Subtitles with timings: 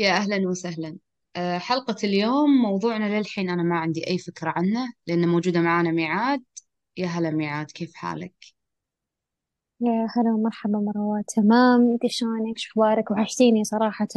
[0.00, 0.96] يا أهلا وسهلا.
[1.36, 6.44] أه، حلقة اليوم موضوعنا للحين أنا ما عندي أي فكرة عنه لأنه موجودة معانا ميعاد.
[6.96, 8.34] يا هلا ميعاد كيف حالك؟
[9.80, 11.90] يا هلا ومرحبا مروة تمام.
[11.92, 14.08] أنت شلونك؟ شو أخبارك؟ وحشتيني صراحة.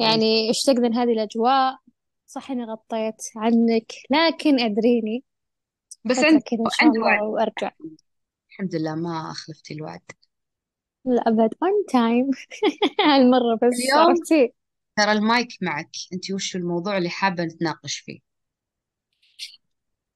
[0.00, 1.78] يعني اشتقت لهذه الأجواء.
[2.26, 5.24] صح إني غطيت عنك لكن أدريني.
[6.04, 7.22] بس فترة عندي كذا إن شاء عندي الله وعد.
[7.22, 7.70] وأرجع.
[8.50, 10.02] الحمد لله ما أخلفتي الوعد.
[11.04, 11.54] لا أبد.
[11.62, 12.30] on time
[13.06, 14.59] هالمرة بس اليوم عرفتي؟
[15.00, 18.20] ترى المايك معك أنت وش الموضوع اللي حابة نتناقش فيه؟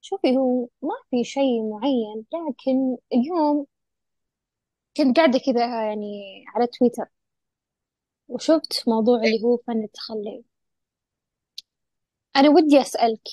[0.01, 3.67] شوفي هو ما في شيء معين لكن اليوم
[4.97, 7.07] كنت قاعدة كذا يعني على تويتر
[8.29, 10.45] وشفت موضوع اللي هو فن التخلي
[12.37, 13.29] أنا ودي أسألك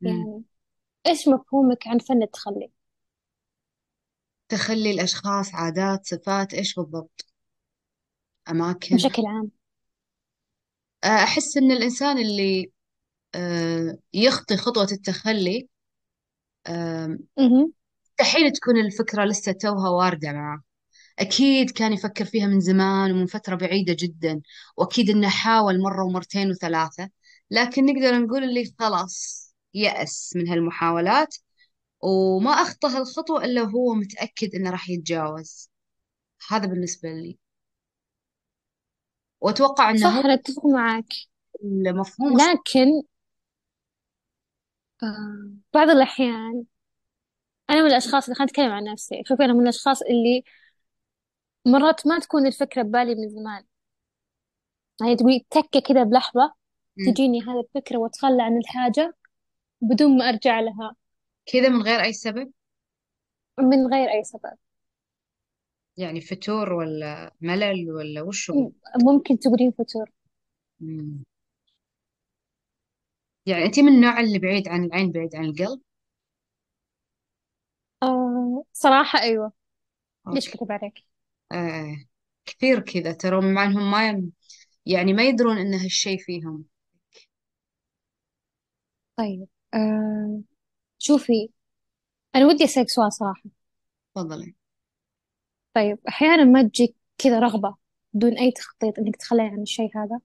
[0.00, 0.26] مم.
[0.26, 0.44] يعني
[1.06, 2.70] إيش مفهومك عن فن التخلي
[4.48, 7.26] تخلي الأشخاص عادات صفات إيش بالضبط؟
[8.48, 9.50] أماكن بشكل عام
[11.04, 12.72] أحس إن الإنسان اللي
[13.34, 15.68] أه، يخطي خطوة التخلي
[17.38, 17.72] مهم.
[18.04, 20.62] مستحيل تكون الفكرة لسه توها واردة معه.
[21.20, 24.42] أكيد كان يفكر فيها من زمان ومن فترة بعيدة جدا
[24.78, 27.10] وأكيد إنه حاول مرة ومرتين وثلاثة
[27.50, 31.36] لكن نقدر نقول اللي خلاص يأس من هالمحاولات
[32.02, 35.70] وما أخطى هالخطوة إلا هو متأكد إنه راح يتجاوز.
[36.50, 37.38] هذا بالنسبة لي.
[39.40, 41.06] وأتوقع هو صح أنا أتفق معك
[41.64, 43.02] المفهوم لكن
[45.02, 46.64] آه بعض الأحيان
[47.70, 50.44] أنا من الأشخاص اللي خليني أتكلم عن نفسي شوفي أنا من الأشخاص اللي
[51.66, 53.64] مرات ما تكون الفكرة ببالي من زمان.
[55.00, 56.54] يعني تقولي تكة كذا بلحظة
[56.96, 57.12] مم.
[57.12, 59.16] تجيني هذه الفكرة وأتخلى عن الحاجة
[59.80, 60.96] بدون ما أرجع لها.
[61.46, 62.52] كذا من غير أي سبب؟
[63.58, 64.56] من غير أي سبب.
[66.00, 68.70] يعني فتور ولا ملل ولا وش هو؟
[69.02, 70.10] ممكن تقولين فتور.
[70.80, 71.24] مم.
[73.46, 75.80] يعني أنت من النوع اللي بعيد عن العين بعيد عن القلب؟
[78.02, 79.52] آه صراحة أيوة.
[80.26, 80.94] ليش أوكي كتب عليك؟
[81.52, 81.96] آه.
[82.46, 83.12] كثير كذا.
[83.12, 84.32] ترى مع إنهم ما يم...
[84.86, 86.64] يعني ما يدرون إن هالشيء فيهم.
[89.16, 90.40] طيب آه
[90.98, 91.50] شوفي
[92.36, 93.50] أنا ودي أسألك سؤال صراحة.
[94.14, 94.54] تفضلي.
[95.74, 97.76] طيب أحيانا ما تجيك كذا رغبة
[98.12, 100.20] بدون أي تخطيط إنك تتخلي عن الشيء هذا؟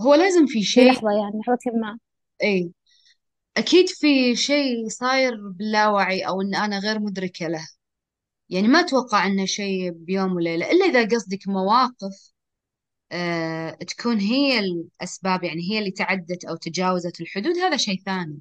[0.00, 1.98] هو لازم في شيء لحظة يعني لحظة ما.
[2.42, 2.72] إي.
[3.56, 7.68] أكيد في شيء صاير باللاوعي أو إن أنا غير مدركة له.
[8.50, 12.32] يعني ما أتوقع إنه شيء بيوم وليلة إلا إذا قصدك مواقف
[13.12, 18.38] آه تكون هي الأسباب يعني هي اللي تعدت أو تجاوزت الحدود هذا شيء ثاني.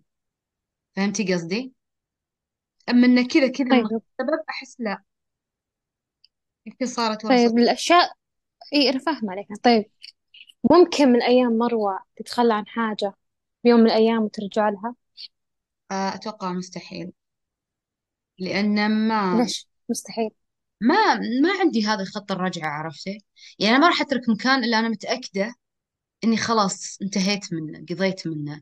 [0.95, 1.73] فهمتي قصدي؟
[2.89, 4.01] أما انه كذا كذا من غير طيب.
[4.19, 5.03] سبب أحس لا.
[6.83, 8.11] صارت ورا طيب الأشياء
[8.73, 9.47] إي أنا فاهمة عليك.
[9.63, 9.85] طيب
[10.71, 13.13] ممكن من أيام مروة تتخلى عن حاجة
[13.63, 14.95] بيوم من الأيام وترجع لها؟
[15.91, 17.11] آه أتوقع مستحيل.
[18.39, 20.29] لأن ما ليش؟ مستحيل.
[20.81, 23.17] ما ما عندي هذا خط الرجعة عرفتي؟
[23.59, 25.53] يعني أنا ما راح أترك مكان إلا أنا متأكدة
[26.23, 28.61] إني خلاص انتهيت منه قضيت منه.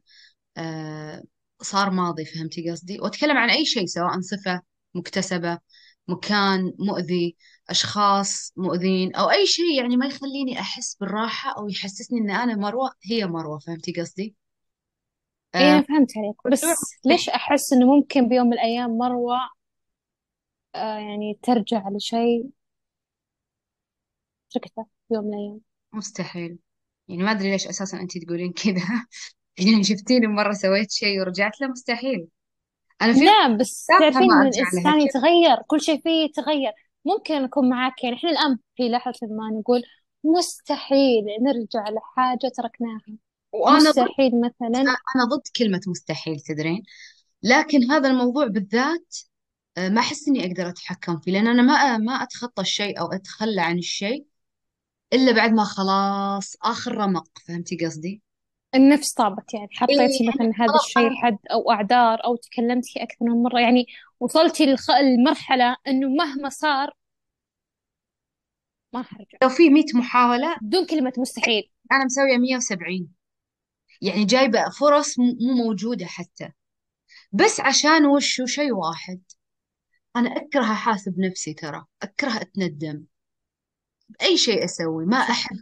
[0.58, 1.24] آه
[1.62, 4.62] صار ماضي فهمتي قصدي؟ وأتكلم عن أي شيء سواء صفة
[4.94, 5.59] مكتسبة
[6.08, 7.36] مكان مؤذي.
[7.69, 12.91] أشخاص مؤذين أو أي شيء يعني ما يخليني أحس بالراحة أو يحسسني إن أنا مروة.
[13.03, 14.35] هي مروة فهمتي قصدي؟
[15.56, 15.74] إي آه.
[15.74, 16.35] أنا فهمت عليك.
[16.51, 16.66] بس
[17.06, 19.38] ليش أحس إنه ممكن بيوم من الأيام مروة
[20.75, 22.50] آه يعني ترجع لشيء؟
[24.51, 25.62] تركته بيوم من الأيام.
[25.94, 26.57] مستحيل.
[27.07, 28.84] يعني ما أدري ليش أساسا أنت تقولين كذا
[29.57, 32.28] يعني شفتيني مرة سويت شيء ورجعت له مستحيل.
[33.01, 34.50] أنا في لا بس تعرفين ما لها.
[34.50, 36.72] الإنسان كذا يتغير كل شيء فيه يتغير.
[37.06, 38.03] ممكن أكون معاك.
[38.03, 39.81] يعني إحنا الآن في لحظة ما نقول
[40.24, 43.18] مستحيل نرجع لحاجة تركناها.
[43.52, 44.81] وأنا ضد مستحيل مثلا.
[45.16, 46.84] أنا ضد كلمة مستحيل تدرين.
[47.44, 49.18] لكن هذا الموضوع بالذات
[49.78, 53.62] آه، ما أحس إني أقدر أتحكم فيه لأن أنا ما ما أتخطى الشيء أو أتخلى
[53.62, 54.25] عن الشيء
[55.13, 57.28] إلا بعد ما خلاص آخر رمق.
[57.48, 58.22] فهمتي قصدي؟
[58.75, 63.25] النفس طابت يعني إيه حطيتي يعني مثلا هذا الشيء حد أو أعذار أو تكلمتي أكثر
[63.25, 63.86] من مرة يعني
[64.20, 64.92] وصلتي للخ...
[64.92, 66.94] المرحلة إنه مهما صار
[68.94, 69.38] ما حرجع.
[69.44, 71.70] لو في 100 محاولة بدون كلمة مستحيل.
[71.92, 73.08] أنا مسوية 170
[74.02, 75.36] يعني جايبة فرص مو
[75.66, 76.52] موجودة حتى.
[77.31, 79.22] بس عشان وشو شيء واحد.
[80.16, 83.04] أنا أكره أحاسب نفسي ترى أكره أتندم.
[84.19, 85.18] بأي شيء أسوي ما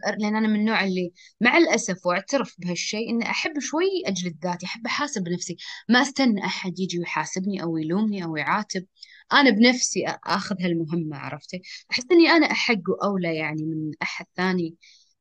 [0.08, 0.16] أر...
[0.18, 4.86] لأن أنا من النوع اللي مع الأسف وأعترف بهالشيء إن أحب شوي أجلد ذاتي أحب
[4.86, 5.56] أحاسب نفسي.
[5.88, 8.86] ما أستنى أحد يجي ويحاسبني أو يلومني أو يعاتب.
[9.32, 14.76] أنا بنفسي آخذ هالمهمة عرفتي؟ أحس إني أنا أحق وأولى يعني من أحد ثاني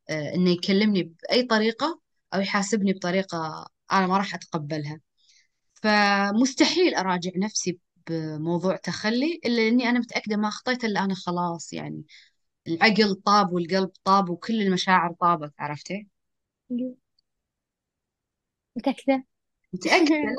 [0.09, 2.01] آه، إنه يكلمني بأي طريقة
[2.33, 4.99] أو يحاسبني بطريقة أنا ما راح أتقبلها.
[5.83, 12.03] فمستحيل أراجع نفسي بموضوع تخلي إلا إني أنا متأكدة ما أخطيت إلا أنا خلاص يعني.
[12.67, 16.07] العقل طاب والقلب طاب وكل المشاعر طابت عرفتي؟
[18.75, 19.23] متأكدة؟
[19.73, 20.35] متأكدة.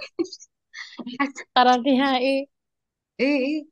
[1.20, 2.48] حتى قرار نهائي.
[3.20, 3.66] إيه إيه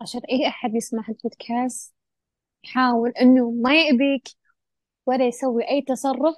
[0.00, 1.94] عشان أي أحد يسمع البودكاست؟
[2.64, 4.28] يحاول إنه ما يأذيك
[5.06, 6.34] ولا يسوي أي تصرف.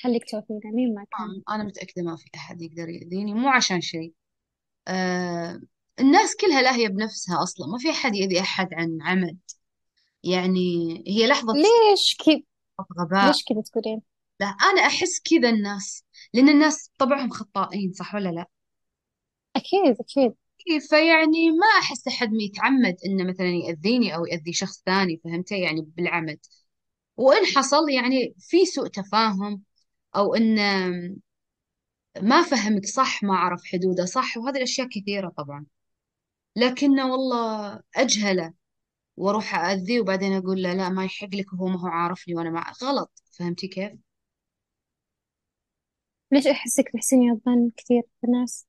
[0.00, 1.42] خليك توفيق مين ما كان.
[1.48, 4.12] آه، أنا متأكدة ما في أحد يقدر يأذيني مو عشان شيء.
[4.88, 5.60] آه
[6.00, 9.38] الناس كلها لاهية بنفسها أصلا ما في أحد يأذي أحد عن عمد
[10.24, 12.42] يعني هي لحظة ليش كذا؟
[13.00, 13.26] غباء.
[13.26, 14.02] ليش كذا تقولين؟
[14.40, 16.04] لا أنا أحس كذا الناس
[16.34, 18.46] لأن الناس طبعهم خطائين صح ولا لا؟
[19.56, 20.34] أكيد أكيد.
[20.90, 26.38] فيعني ما أحس أحد يتعمد إنه مثلا يأذيني أو يأذي شخص ثاني فهمتي؟ يعني بالعمد.
[27.16, 29.62] وإن حصل يعني في سوء تفاهم
[30.16, 30.88] أو إنه
[32.22, 35.66] ما فهمك صح ما عرف حدوده صح وهذه الأشياء كثيرة طبعا.
[36.56, 38.52] لكنه والله أجهله.
[39.18, 42.72] وأروح اذيه وبعدين أقول له لا ما يحق لك وهو ما هو عارفني وأنا مع
[42.82, 43.22] غلط.
[43.38, 43.92] فهمتي كيف؟
[46.32, 48.66] ليش أحسك تحسيني الظن كثير بالناس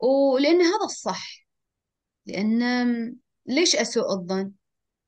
[0.00, 1.46] ولان هذا الصح.
[2.26, 2.60] لأن
[3.46, 4.52] ليش أسوء الظن؟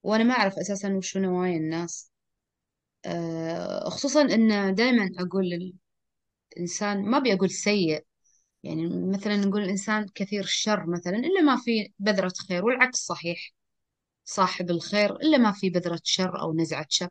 [0.03, 2.13] وأنا ما أعرف أساسا وشو نوايا الناس.
[3.05, 5.73] أه خصوصا إن دائما أقول
[6.57, 8.05] الانسان ما أبي أقول سيء.
[8.63, 13.58] يعني مثلا نقول الإنسان كثير الشر مثلا إلا ما في بذرة خير والعكس صحيح.
[14.29, 17.09] صاحب الخير إلا ما في بذرة شر أو نزعة شر.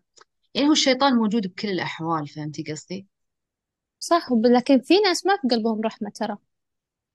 [0.53, 3.07] يعني هو الشيطان موجود بكل الأحوال فهمتي قصدي؟
[3.99, 6.37] صح لكن في ناس ما في قلبهم رحمة ترى.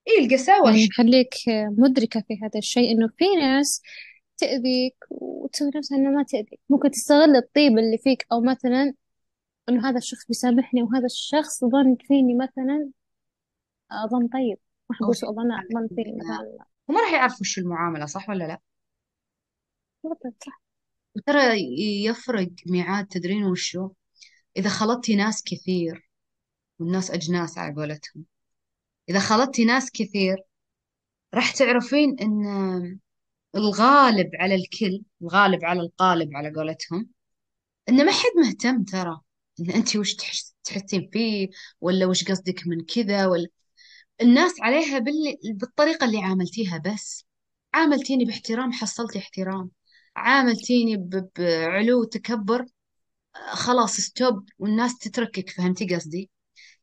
[0.07, 1.33] إيه القساوة يعني خليك
[1.77, 3.81] مدركة في هذا الشيء إنه في ناس
[4.37, 6.59] تأذيك وتسوي نفسها إنها ما تأذيك.
[6.69, 8.93] ممكن تستغل الطيب اللي فيك أو مثلا
[9.69, 12.89] إنه هذا الشخص بيسامحني وهذا الشخص ظن فيني مثلا
[13.91, 14.57] آه، ظن طيب.
[14.89, 18.59] ما أو حقول ظن ظن فيني مثلا هم راح يعرفوا شو المعاملة صح ولا لا؟
[20.03, 20.61] صح
[21.15, 21.59] وترى
[22.05, 23.89] يفرق ميعاد تدرين وشو؟
[24.57, 26.09] إذا خلطتي ناس كثير
[26.79, 28.25] والناس أجناس على قولتهم.
[29.09, 30.37] إذا خلطتي ناس كثير
[31.33, 32.99] راح تعرفين إن
[33.55, 37.09] الغالب على الكل الغالب على القالب على قولتهم
[37.89, 39.21] إن ما حد مهتم ترى.
[39.59, 41.49] إن أنت وش تحس تحسين فيه
[41.81, 43.47] ولا وش قصدك من كذا ولا
[44.21, 45.37] الناس عليها بال...
[45.53, 47.25] بالطريقة اللي عاملتيها بس.
[47.73, 49.71] عاملتيني باحترام حصلتي احترام.
[50.15, 50.97] عاملتيني.
[51.37, 52.65] بعلو وتكبر
[53.51, 56.29] خلاص ستوب والناس تتركك فهمتي قصدي؟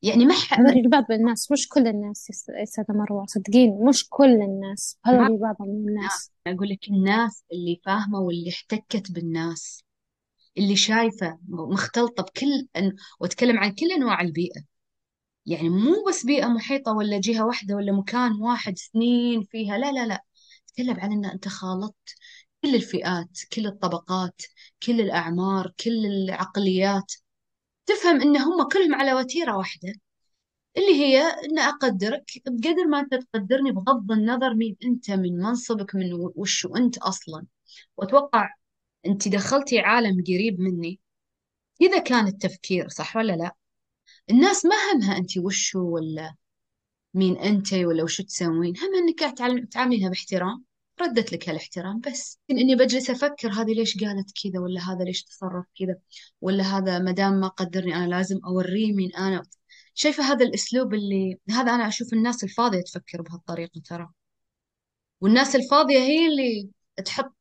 [0.02, 0.60] يعني ما ح...
[0.90, 5.88] بعض الناس مش كل الناس يا أستاذة مروة صدقين مش كل الناس هذول بعض من
[5.88, 9.84] الناس أقول لك الناس اللي فاهمة واللي احتكت بالناس
[10.58, 12.92] اللي شايفة مختلطة بكل أن...
[13.20, 14.60] وأتكلم عن كل أنواع البيئة.
[15.46, 20.06] يعني مو بس بيئة محيطة ولا جهة واحدة ولا مكان واحد سنين فيها لا لا
[20.06, 20.24] لا.
[20.68, 22.14] أتكلم عن أن أنت خالطت
[22.62, 24.42] كل الفئات كل الطبقات
[24.82, 27.12] كل الأعمار كل العقليات.
[27.86, 29.94] تفهم أن هم كلهم على وتيرة واحدة
[30.76, 36.12] اللي هي أن أقدرك بقدر ما أنت تقدرني بغض النظر مين أنت من منصبك من
[36.34, 37.46] وش أنت أصلا.
[37.96, 38.54] وأتوقع
[39.06, 41.00] أنت دخلتي عالم قريب مني.
[41.80, 43.56] إذا كان التفكير صح ولا لا؟
[44.30, 46.34] الناس ما همها أنت وشو ولا
[47.14, 48.74] مين أنت ولا وشو تسوين.
[48.78, 49.38] هم أنك
[49.72, 50.64] تعاملينها باحترام.
[51.02, 52.38] ردت لك هالاحترام بس.
[52.50, 55.96] إني بجلس أفكر هذه ليش قالت كذا ولا هذا ليش تصرف كذا
[56.40, 59.42] ولا هذا ما دام ما قدرني أنا لازم أوريه مين أنا.
[59.94, 64.08] شايفة هذا الأسلوب اللي هذا أنا أشوف الناس الفاضية تفكر بهالطريقة ترى.
[65.20, 66.70] والناس الفاضية هي اللي
[67.04, 67.36] تحط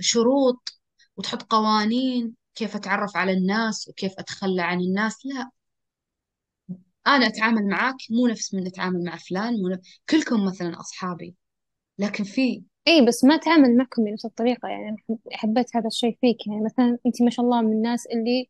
[0.00, 0.80] شروط
[1.16, 5.26] وتحط قوانين كيف أتعرف على الناس وكيف أتخلى عن الناس.
[5.26, 5.50] لا.
[7.06, 10.00] أنا أتعامل معاك مو نفس من أتعامل مع فلان مو نفس...
[10.10, 11.34] كلكم مثلا أصحابي.
[11.98, 14.96] لكن في اي بس ما تعامل معكم بنفس الطريقة يعني
[15.32, 16.46] حبيت هذا الشيء فيك.
[16.46, 18.48] يعني مثلا أنت ما شاء الله من الناس اللي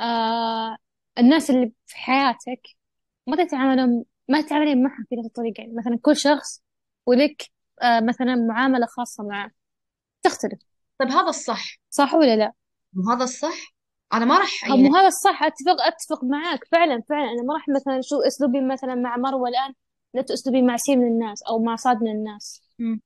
[0.00, 0.76] آه
[1.18, 2.60] الناس اللي في حياتك
[3.26, 5.60] ما تتعاملون ما تتعاملين معهم في نفس الطريقة.
[5.60, 6.62] يعني مثلا كل شخص
[7.06, 7.50] ولك
[7.82, 9.50] آه مثلا معاملة خاصة معه.
[10.22, 10.58] تختلف.
[10.98, 11.78] طيب هذا الصح.
[11.90, 12.52] صح ولا لا؟
[12.96, 13.74] وهذا الصح؟
[14.12, 16.64] أنا ما راح يعني هذا الصح اتفق أتفق معاك.
[16.72, 17.30] فعلا فعلا.
[17.30, 19.74] أنا ما راح مثلا شو أسلوبي مثلا مع مروة الآن
[20.14, 22.62] نفس اسلوبي مع سين من الناس أو مع صاد من الناس.
[22.78, 23.00] مم.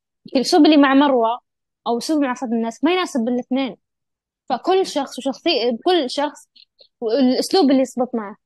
[0.66, 1.38] اللي مع مروة
[1.86, 3.76] أو اسلوبي مع من الناس ما يناسب الاثنين.
[4.48, 6.48] فكل شخص وشخصية كل شخص
[7.00, 8.36] والأسلوب اللي يصبط معه.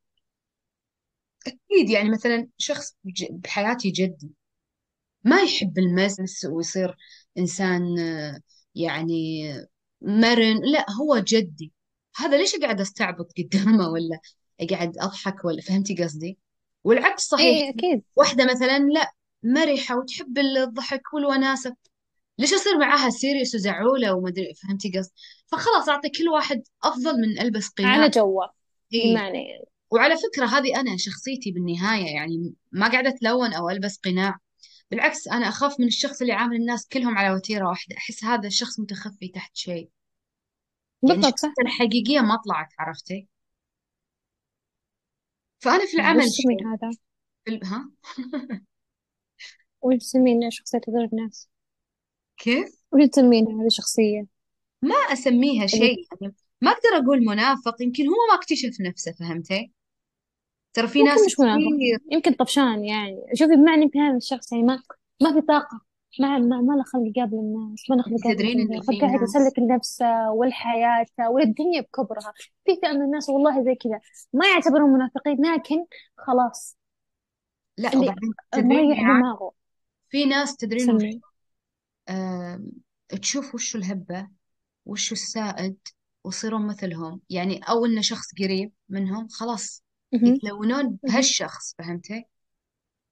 [1.47, 2.97] أكيد يعني مثلا شخص
[3.31, 4.31] بحياتي جدي
[5.25, 6.97] ما يحب المزس ويصير
[7.39, 7.83] إنسان
[8.75, 9.43] يعني
[10.03, 11.73] مرن لا هو جدي.
[12.17, 14.21] هذا ليش قاعد أستعبط قدامه ولا
[14.71, 16.39] قاعد أضحك ولا فهمتي قصدي؟
[16.85, 17.47] والعكس إيه صحيح.
[17.63, 18.03] إيه، أكيد.
[18.17, 19.13] واحدة مثلا لا
[19.43, 21.77] مرحة وتحب الضحك والوناسة.
[22.39, 25.15] ليش أصير معاها سيريس وزعولة وما أدري فهمتي قصدي
[25.47, 28.51] فخلاص أعطي كل واحد أفضل من ألبس قناع على جوه.
[28.93, 34.39] بمعنى يعني وعلى فكرة هذه أنا شخصيتي بالنهاية يعني ما قاعدة أتلون أو ألبس قناع.
[34.91, 37.97] بالعكس أنا أخاف من الشخص اللي عامل الناس كلهم على وتيرة واحدة.
[37.97, 39.91] أحس هذا الشخص متخفي تحت شيء.
[41.03, 41.53] يعني بالضبط صح.
[41.61, 43.29] الحقيقية ما طلعت عرفتي؟
[45.59, 46.91] فأنا في وش العمل شيء هذا؟
[47.45, 47.67] في ال...
[47.67, 47.91] ها؟
[49.83, 51.49] وش تسمين شخصية هذول الناس
[52.37, 54.27] كيف؟ وش تسمين هذه الشخصية؟
[54.83, 59.73] ما أسميها اللي شيء يعني ما أقدر أقول منافق يمكن هو ما اكتشف نفسه فهمتي؟
[60.75, 61.61] ترى في ممكن ناس مش منافق.
[61.61, 61.99] كثير.
[62.11, 63.17] يمكن طفشان يعني.
[63.35, 64.83] شوفي بمعنى يمكن هذا الشخص يعني ما
[65.23, 65.81] ما في طاقة
[66.21, 69.21] ما ما, ما له خلق يقابل الناس ما له خلق يقابل تدرين الدنيا في فقاعد
[69.21, 69.37] ناس.
[69.37, 72.33] يسلك لنفسه والحياة والدنيا بكبرها.
[72.65, 74.01] في فئة من الناس والله زي كذا.
[74.33, 75.85] ما يعتبرون منافقين لكن
[76.17, 76.77] خلاص.
[77.79, 79.53] لا اللي وبعدين تدرين مريح يا دماغه.
[80.13, 81.03] في ناس تدرين وش
[82.09, 82.73] آم،
[83.23, 84.29] تشوف وش الهبة
[84.87, 85.77] وش السائد
[86.25, 87.21] ويصيرون مثلهم.
[87.31, 89.83] يعني أو إنه شخص قريب منهم خلاص.
[90.13, 90.99] يتلونون.
[91.03, 92.25] بهالشخص فهمتي؟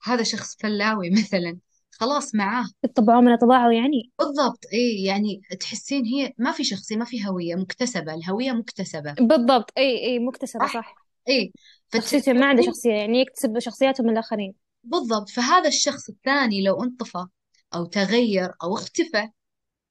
[0.05, 1.59] هذا شخص فلاوي مثلا.
[1.91, 2.65] خلاص معاه.
[2.85, 4.65] يطبعوا من طباعه يعني؟ بالضبط.
[4.73, 8.15] إيه يعني تحسين هي ما في شخصية ما في هوية مكتسبة.
[8.15, 9.13] الهوية مكتسبة.
[9.13, 9.71] بالضبط.
[9.79, 10.75] إي إي مكتسبة صح.
[10.75, 11.07] صح.
[11.29, 11.51] إيه
[11.95, 14.55] شخصيته ما عنده شخصية يعني يكتسب شخصياتهم من الآخرين.
[14.83, 15.29] بالضبط.
[15.31, 17.27] فهذا الشخص الثاني لو انطفى
[17.75, 19.29] أو تغير أو اختفى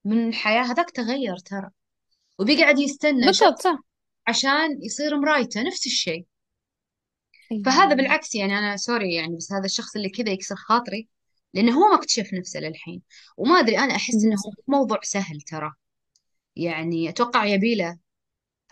[0.05, 1.69] من الحياة هذاك تغير ترى.
[2.39, 3.79] وبيقعد يستنى بالضبط صح.
[4.27, 6.25] عشان يصير مرايته نفس الشيء.
[7.65, 7.93] فهذا أيوة.
[7.93, 11.07] بالعكس يعني أنا سوري يعني بس هذا الشخص اللي كذا يكسر خاطري
[11.53, 13.01] لأنه هو ما اكتشف نفسه للحين.
[13.37, 15.71] وما أدري أنا أحس إنه للأسف موضوع سهل ترى.
[16.55, 17.99] يعني أتوقع يبيله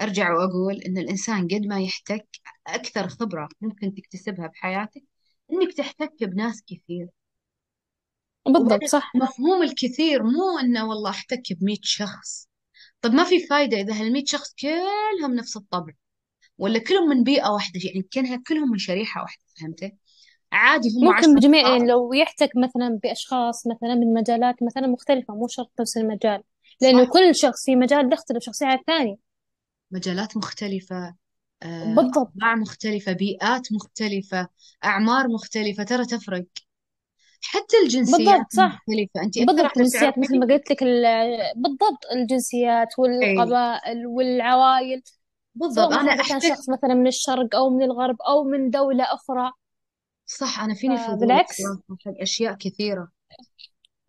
[0.01, 2.27] أرجع وأقول إن الإنسان قد ما يحتك
[2.67, 5.03] أكثر خبرة ممكن تكتسبها بحياتك
[5.51, 7.07] إنك تحتك بناس كثير.
[8.47, 9.15] بالضبط صح.
[9.15, 12.47] مفهوم الكثير مو إنه والله أحتك بمية شخص.
[13.01, 15.93] طب ما في فايدة إذا هالمية شخص كلهم نفس الطبع
[16.57, 19.91] ولا كلهم من بيئة واحدة؟ يعني كانها كلهم من شريحة واحدة فهمت؟
[20.51, 25.35] عادي هم ممكن عشرة بجميع يعني لو يحتك مثلا بأشخاص مثلا من مجالات مثلا مختلفة
[25.35, 26.43] مو شرط نفس المجال
[26.81, 27.11] لأنه صح.
[27.13, 29.19] كل شخص في مجال يختلف شخصية عن الثاني
[29.91, 31.15] مجالات مختلفة.
[31.63, 32.17] بالضبط.
[32.17, 34.47] أطباع مختلفة بيئات مختلفة
[34.85, 36.45] أعمار مختلفة ترى تفرق.
[37.43, 38.85] حتى الجنسيات بالضبط صح.
[38.87, 39.21] مختلفة.
[39.23, 44.07] أنت أكثر بالضبط واحدة الجنسيات مثل ما تعرفين قلت لك ال- بالضبط الجنسيات أي والقبائل
[44.07, 45.01] والعوائل
[45.55, 48.43] بالضبط سواء أنا مثلا إذا كان أحتك شخص مثلا من الشرق أو من الغرب أو
[48.43, 49.51] من دولة أخرى.
[50.25, 51.57] صح أنا فيني فضول فبالعكس.
[51.59, 53.11] بصراحة حق أشياء كثيرة.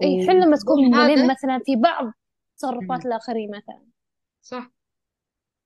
[0.02, 2.12] أي حل لما والفضول تكون ملم هذا مثلا في بعض
[2.58, 3.06] تصرفات مم.
[3.06, 3.86] الآخرين مثلا.
[4.42, 4.70] صح.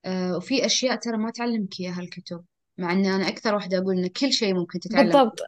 [0.04, 2.44] آه، وفي أشياء ترى ما تعلمك إياها الكتب
[2.78, 5.40] مع أن أنا أكثر واحدة أقول إن كل شيء ممكن تتعلم بالضبط.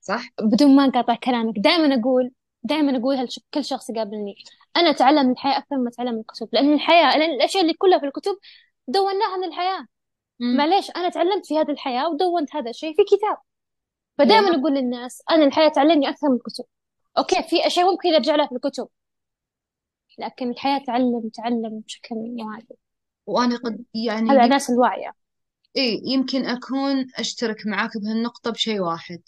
[0.00, 2.30] صح؟ بدون ما انقاطع كلامك دائما أقول
[2.62, 4.34] دائما أقول هالش- كل شخص يقابلني
[4.76, 7.98] أنا أتعلم من الحياة أكثر ما أتعلم من الكتب لأن الحياة لأن الأشياء اللي كلها
[7.98, 8.38] في الكتب
[8.88, 9.86] دوناها من الحياة.
[10.40, 10.56] مم.
[10.56, 13.36] معليش أنا تعلمت في هذه الحياة ودونت هذا الشيء في كتاب.
[14.18, 16.64] فدائما أقول للناس أنا الحياة تعلمني أكثر من الكتب.
[17.18, 18.88] أوكي في أشياء ممكن ارجع لها في الكتب
[20.18, 22.66] لكن الحياة تعلم تعلم بشكل واعي
[23.26, 25.12] وأنا قد يعني هذا الناس الواعيه
[25.76, 29.22] إيه يمكن أكون أشترك معاك بهالنقطة بشيء واحد.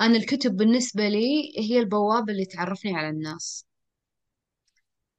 [0.00, 3.64] أنا الكتب بالنسبة لي هي البوابة اللي تعرفني على الناس.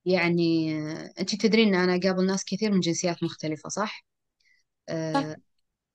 [0.05, 0.79] يعني
[1.19, 4.05] أنت تدرين أن أنا أقابل ناس كثير من جنسيات مختلفة صح؟ صح.
[4.89, 5.35] آه،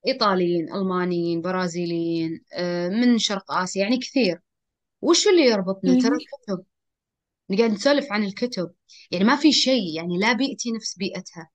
[0.07, 4.41] إيطاليين ألمانيين برازيليين آه، من شرق آسيا يعني كثير.
[5.03, 6.17] وش اللي يربطنا ترى.
[6.17, 6.65] الكتب.
[7.51, 8.75] نقعد نسولف عن الكتب.
[9.11, 11.51] يعني ما في شيء يعني لا بيئتي نفس بيئتها.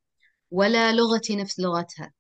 [0.52, 2.14] ولا لغتي نفس لغتها.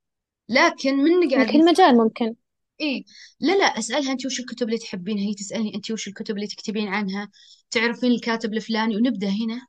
[0.49, 2.35] لكن من قاعد كل مجال ممكن.
[2.81, 3.03] إيه.
[3.39, 6.87] لا لا أسألها انت وش الكتب اللي تحبينها؟ هي تسألني انت وش الكتب اللي تكتبين
[6.87, 7.29] عنها؟
[7.71, 9.67] تعرفين الكاتب الفلاني؟ ونبدأ هنا.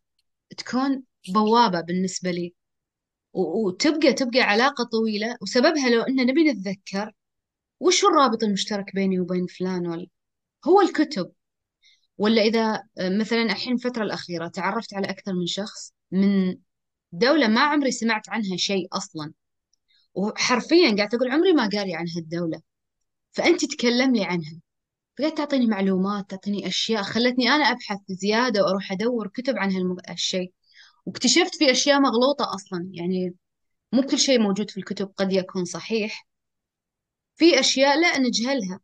[0.57, 2.55] تكون بوابة بالنسبة لي.
[3.33, 5.37] وتبقى تبقى علاقة طويلة.
[5.43, 7.12] وسببها لو إن نبي نتذكر
[7.81, 10.07] وش الرابط المشترك بيني وبين فلان؟ ولا
[10.67, 11.33] هو الكتب.
[12.19, 16.57] ولا إذا مثلا الحين الفترة الأخيرة تعرفت على أكثر من شخص من
[17.12, 19.33] دولة ما عمري سمعت عنها شيء أصلا.
[20.14, 22.61] وحرفيا قاعد أقول عمري ما قاري عن هالدولة.
[23.33, 24.61] فأنت تكلم لي عنها.
[25.19, 29.73] فقعدت تعطيني معلومات تعطيني أشياء خلتني أنا أبحث زيادة وأروح أدور كتب عن
[30.09, 30.52] هالشيء.
[31.07, 32.90] واكتشفت في أشياء مغلوطة أصلا.
[32.93, 33.35] يعني
[33.93, 36.26] مو كل شيء موجود في الكتب قد يكون صحيح.
[37.37, 38.81] في أشياء لا نجهلها.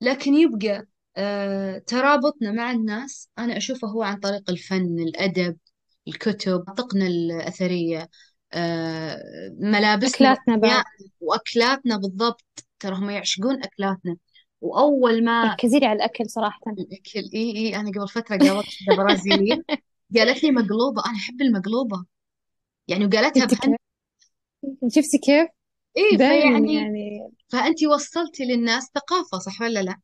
[0.00, 3.28] لكن يبقى آه ترابطنا مع الناس.
[3.38, 5.56] أنا أشوفه هو عن طريق الفن الأدب
[6.08, 8.08] الكتب منطقنا الأثرية
[8.52, 9.18] آه،
[9.60, 10.84] ملابسنا أكلاتنا بعد.
[11.20, 12.44] وأكلاتنا بالضبط.
[12.80, 14.16] ترى هم يعشقون أكلاتنا.
[14.60, 16.60] وأول ما لي على الأكل صراحة.
[16.68, 17.30] الأكل.
[17.34, 19.62] إي إي أنا قبل فترة قابلت واحدة برازيلية
[20.16, 21.02] قالت لي مقلوبة.
[21.06, 22.04] أنا أحب المقلوبة.
[22.88, 23.76] يعني وقالتها كيف؟
[24.88, 25.48] شفتي كيف؟
[25.96, 27.30] إي فيعني يعني.
[27.48, 30.00] فأنتي وصلتي للناس ثقافة صح ولا لا؟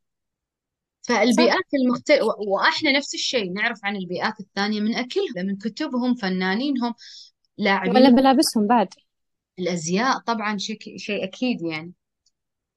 [1.07, 1.15] صح.
[1.15, 6.93] فالبيئات المختلفة وإحنا نفس الشيء نعرف عن البيئات الثانية من أكلهم من كتبهم فنانينهم
[7.59, 8.87] ولا ملابسهم بعد.
[9.59, 11.93] الأزياء طبعا شيء شيء أكيد يعني.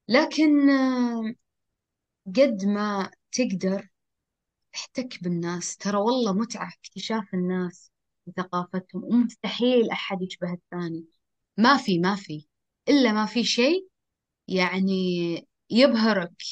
[0.08, 1.34] لكن آه،
[2.26, 3.88] قد ما تقدر
[4.74, 7.90] احتك بالناس ترى والله متعة اكتشاف الناس
[8.26, 11.04] وثقافتهم ومستحيل أحد يشبه الثاني.
[11.56, 12.46] ما في ما في.
[12.88, 13.88] إلا ما في شيء
[14.48, 16.42] يعني يبهرك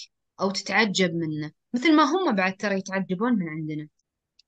[0.41, 1.53] أو تتعجب منه.
[1.77, 3.89] مثل ما هم بعد ترى يتعجبون من عندنا.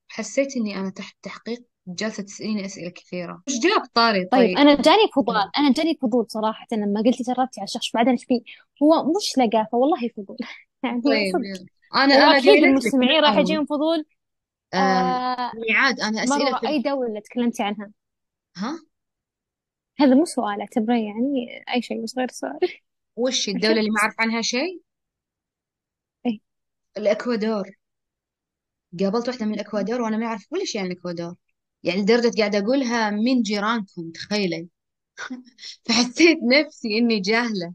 [0.08, 3.42] حسيت إني أنا تحت تحقيق جالسة تسأليني أسئلة كثيرة.
[3.48, 4.58] وش جاب طاري؟ طيب طيب.
[4.58, 8.40] أنا جاني فضول أنا جاني فضول صراحة لما قلتي جربتي على الشخص بعدين إيش فيه؟
[8.82, 10.36] هو مش لقافة والله فضول.
[10.82, 11.66] يعني طيب صدق.
[11.94, 14.04] أنا أنا من المستمعين راح يجيهم فضول.
[14.74, 17.90] آه آه ميعاد أنا أسئلة مرة أي دولة تكلمتي عنها؟
[18.56, 18.78] ها؟
[19.98, 22.58] هذا مو سؤال أعتبره يعني أي شيء بس غير سؤال.
[23.16, 24.87] وش الدولة؟ اللي ما أعرف عنها شيء؟ إيه
[26.98, 27.70] الإكوادور.
[29.00, 31.34] قابلت واحدة من الإكوادور وأنا ما أعرف ولا شيء عن الإكوادور.
[31.82, 34.68] يعني لدرجة قاعدة أقولها من جيرانكم تخيلي.
[35.84, 37.74] فحسيت نفسي إني جاهلة.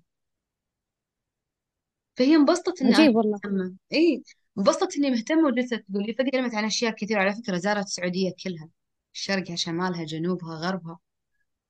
[2.15, 3.31] فهي انبسطت إن أنا عجيب والله.
[3.31, 3.75] مهتمة.
[3.93, 4.23] إي
[4.57, 7.19] انبسطت إني مهتمة وجلست تقول لي فقلت عن أشياء كثيرة.
[7.19, 8.69] على فكرة زارت السعودية كلها.
[9.13, 10.99] شرقها شمالها جنوبها غربها.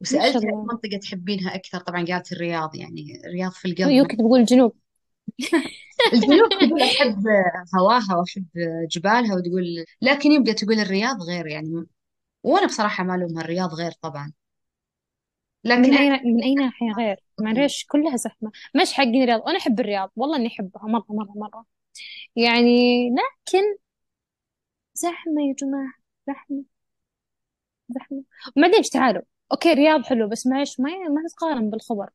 [0.01, 1.79] ما شاء وسألتها أي الله منطقة تحبينها أكثر.
[1.79, 3.89] طبعا قالت الرياض يعني الرياض في القلب.
[3.89, 4.75] يمكن تقول الجنوب
[6.13, 7.23] الجنوب تقول أحب
[7.75, 8.45] هواها وأحب
[8.91, 11.85] جبالها وتقول لكن يبقى تقول الرياض غير يعني.
[12.43, 14.33] وأنا بصراحة ما ألومها الرياض غير طبعا.
[15.65, 18.51] من لكن أي من أي ناحية غير؟ معليش كلها زحمة.
[18.81, 19.41] مش حقين الرياض.
[19.41, 20.11] وأنا أحب الرياض.
[20.15, 20.83] والله إني أحبها.
[20.83, 21.65] مرة مرة مرة.
[22.35, 23.77] يعني لكن
[24.93, 25.93] زحمة يا جماعة.
[26.27, 26.63] زحمة.
[27.89, 28.23] زحمة.
[28.77, 29.21] إيش تعالوا.
[29.51, 32.09] أوكي رياض حلو بس معليش ما ما تتقارن بالخبر.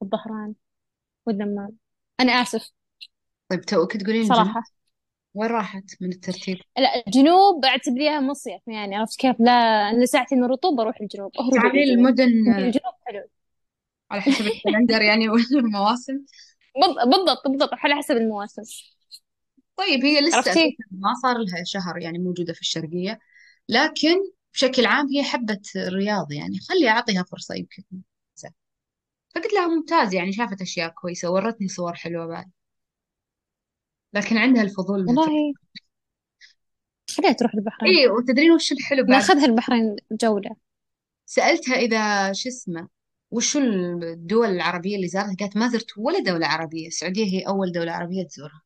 [0.00, 0.54] والظهران
[1.26, 1.83] والدمام.
[2.20, 2.70] أنا آسف.
[3.50, 4.62] طيب توك تقولين الجنوب صراحة.
[5.34, 10.82] وين راحت من الترتيب؟ لا الجنوب أعتبريها مصيف يعني عرفت كيف؟ لا لساعتي من الرطوبة
[10.82, 11.30] أروح الجنوب.
[11.38, 12.54] أهرب تعالي للجنوب المدن.
[12.54, 13.28] الجنوب حلو.
[14.10, 16.24] على حسب الكالندر يعني والمواسم.
[17.06, 18.62] بالضبط بالضبط على حسب المواسم.
[19.76, 23.18] طيب هي لسه أساسا ما صار لها شهر يعني موجودة في الشرقية
[23.68, 24.16] لكن
[24.54, 26.58] بشكل عام هي حبت الرياض يعني.
[26.68, 27.82] خلي أعطيها فرصة يمكن.
[29.34, 32.50] فقلت لها ممتاز يعني شافت أشياء كويسة ورتني صور حلوة بعد.
[34.14, 35.52] لكن عندها الفضول والله
[37.16, 37.96] خليها تروح البحرين.
[37.96, 40.56] إيه وتدرين وش الحلو بعد؟ ناخذها البحرين جولة.
[41.26, 42.88] سألتها إذا شو اسمه
[43.30, 46.86] وشو الدول العربية اللي زارتها؟ قالت ما زرت ولا دولة عربية.
[46.86, 48.62] السعودية هي أول دولة عربية تزورها.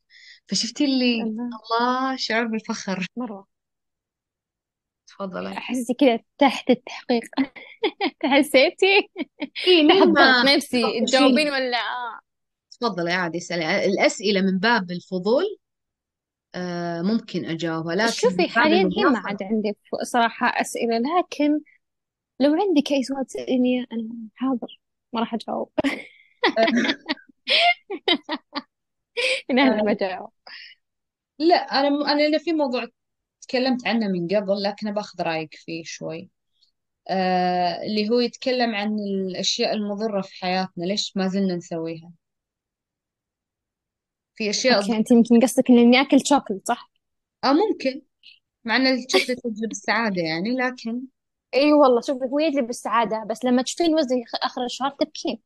[0.46, 1.44] فشفتي اللي الله.
[1.44, 3.06] الله شعور بالفخر.
[3.16, 3.46] مرة.
[5.08, 7.24] تفضلي أحسي كذا تحت التحقيق.
[8.24, 9.08] حسيتي
[9.66, 12.20] إيه ما نفسي تجاوبين ولا آه.
[12.70, 15.44] تفضلي عادي اسألي الأسئلة من باب الفضول
[16.54, 21.60] آه ممكن أجاوبها لكن شوفي حاليا الحين ما عاد عندي صراحة أسئلة لكن
[22.40, 24.80] لو عندك أي سؤال تسأليني أنا حاضر
[25.12, 25.70] ما راح أجاوب.
[29.50, 29.82] أنا آه.
[29.82, 30.30] بجاوب
[31.38, 32.86] لا أنا أنا أنا في موضوع
[33.48, 36.30] تكلمت عنه من قبل لكن باخذ رأيك فيه شوي.
[37.08, 42.12] آه اللي هو يتكلم عن الأشياء المضرة في حياتنا ليش ما زلنا نسويها؟
[44.34, 46.90] في أشياء أوكي أنت يمكن قصدك إني آكل شوكولات صح؟
[47.44, 48.02] أو ممكن.
[48.64, 51.02] مع أن الشوكولاتة تجلب السعادة يعني لكن
[51.54, 55.38] إي والله شوفي هو يجلب السعادة بس لما تشوفين وزنك آخر الشهر تبكين.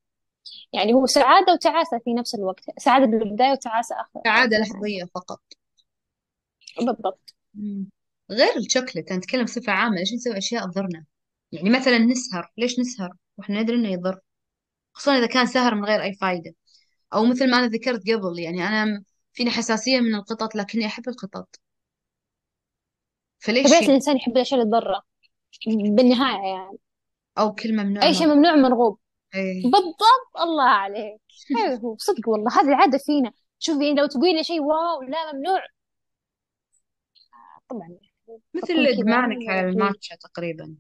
[0.73, 5.43] يعني هو سعادة وتعاسة في نفس الوقت سعادة بالبداية وتعاسة آخر سعادة لحظية فقط.
[6.77, 7.35] بالضبط.
[7.55, 7.91] مم.
[8.31, 11.05] غير الشوكولاتة أنا أتكلم بصفة عامة ليش نسوي أشياء تضرنا؟
[11.53, 14.21] يعني مثلا نسهر ليش نسهر؟ وإحنا ندري إنه يضر
[14.93, 16.55] خصوصا إذا كان سهر من غير أي فايدة.
[17.15, 21.61] أو مثل ما أنا ذكرت قبل يعني أنا فيني حساسية من القطط لكني أحب القطط.
[23.39, 25.03] فليش طبيعة الإنسان يحب الأشياء اللي تضره
[25.67, 26.79] بالنهاية يعني.
[27.39, 28.99] أو كل ممنوع أي شيء مرغوب ممنوع مرغوب
[29.35, 29.63] إيه.
[29.63, 31.21] بالضبط الله عليك.
[31.57, 33.33] حلو صدق والله هذه العادة فينا.
[33.59, 35.63] شوفي لو تقولي لي شيء واو لا ممنوع.
[37.73, 37.99] طبعا
[38.55, 40.77] مثل بكون كذا إدمانك على في الماتشا تقريبا.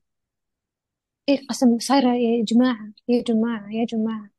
[1.28, 4.31] إيه قسم صايرة يا جماعة يا جماعة يا جماعة.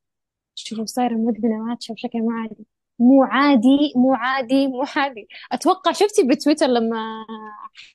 [0.56, 2.66] شوفوا صايرة مدمنة ماتشة بشكل مو عادي.
[3.00, 5.28] مو عادي مو عادي مو عادي.
[5.52, 7.26] أتوقع شفتي بتويتر لما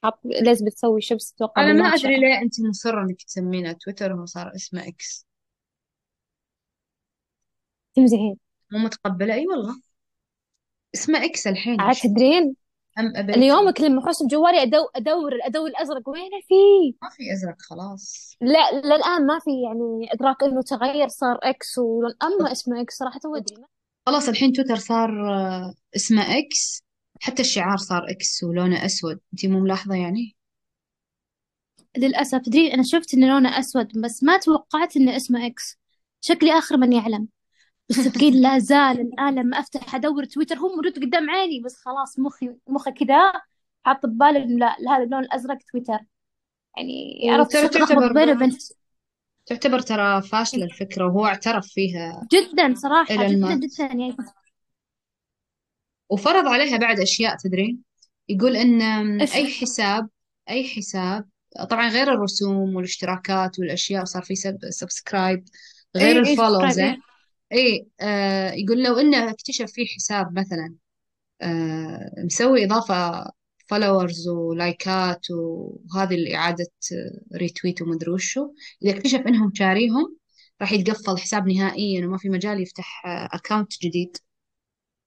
[0.02, 4.12] حط ليز بتسوي شبس أتوقع أنا ما بالماتشا أدري ليه أنت مصرة إنك تسمينه تويتر
[4.12, 5.26] وهو صار اسمه إكس
[7.94, 8.36] تمزحين.
[8.72, 9.80] مو متقبلة؟ إي والله.
[10.94, 11.80] اسمه إكس الحين.
[11.80, 12.56] عاد تدرين؟
[12.98, 17.56] أم ابيتي اليومك لما أخش بجوالي أدور أدور الادوي الأزرق وينه فيه ما في أزرق
[17.62, 18.36] خلاص.
[18.40, 21.78] لا للآن ما في يعني إدراك إنه تغير صار إكس
[22.22, 23.64] أما اسمه إكس صراحة تو ادري
[24.06, 26.82] خلاص الحين تويتر صار آه، اسمه إكس
[27.20, 29.20] حتى الشعار صار إكس ولونه أسود.
[29.32, 30.36] انت مو ملاحظة يعني؟
[31.96, 32.38] للأسف.
[32.38, 35.78] تدري أنا شفت إنه لونه أسود بس ما توقعت إنه اسمه إكس
[36.20, 37.28] شكلي آخر من يعلم.
[37.90, 42.18] بس ثقيل لا زال الآن لما أفتح أدور تويتر هو موجود قدام عيني بس خلاص
[42.18, 43.32] مخي مخي كذا
[43.84, 45.98] حاط ببالي لا هذا اللون الأزرق تويتر.
[46.76, 48.58] يعني عرفت تعتبر بينه وبين
[49.46, 54.16] تعتبر ترى فاشلة الفكرة وهو اعترف فيها جدا صراحة جدا جدا يعني.
[56.08, 57.82] وفرض عليها بعد أشياء تدرين
[58.28, 58.82] يقول إن
[59.20, 60.08] إيش؟ أي حساب
[60.48, 61.28] أي حساب
[61.70, 64.34] طبعا غير الرسوم والاشتراكات والأشياء صار في
[64.70, 65.44] subscribe
[65.96, 67.07] غير إيه إيه ال follows subscribe إيه.
[67.52, 70.74] اي آه يقول لو إنه اكتشف فيه حساب مثلا
[71.42, 73.30] آه مسوي إضافة
[73.66, 76.66] followers ولايكات وهذه اللي إعادة
[77.36, 78.54] retweet ومدري وشو.
[78.82, 80.16] إذا اكتشف إنهم شاريهم
[80.60, 84.16] راح يتقفل حساب نهائيا وما في مجال يفتح account جديد.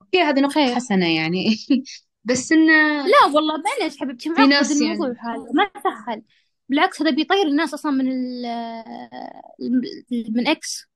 [0.02, 1.56] أوكي هذه نقطة خير حسنة يعني.
[2.24, 4.94] بس إنه لا والله معليش حبيبتي في معقد ناس يعني.
[4.94, 6.22] الموضوع هذا؟ ما سهل
[6.70, 8.46] بالعكس هذا بيطير الناس أصلا من ال
[10.36, 10.91] من إكس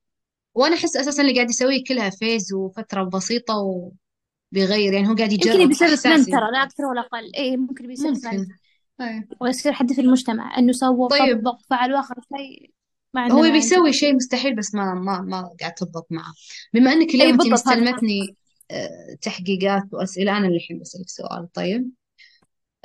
[0.56, 5.50] وأنا أحس أساسا اللي قاعد يسويه كلها phase وفترة بسيطة وبيغير يعني هو قاعد يمكن
[5.50, 7.32] يجرب بيصير ترند احساسي ترى لا أكثر ولا أقل.
[7.36, 8.54] إيه ممكن بيصير ترند ممكن
[9.00, 9.24] طيب.
[9.42, 10.58] ويصير حد في المجتمع.
[10.58, 11.38] إنه سوى طيب.
[11.38, 12.72] وطبق فعل وآخر شيء
[13.14, 16.34] ما هو عندنا ما بيسوي شيء مستحيل بس ما ما ما قاعد تضبط معه.
[16.74, 18.36] بما إنك أي اليوم أنت بالضبط هذا مستلمتني
[18.72, 21.52] آه، تحقيقات وأسئلة أنا اللي الحين بسألك سؤال.
[21.54, 21.92] طيب.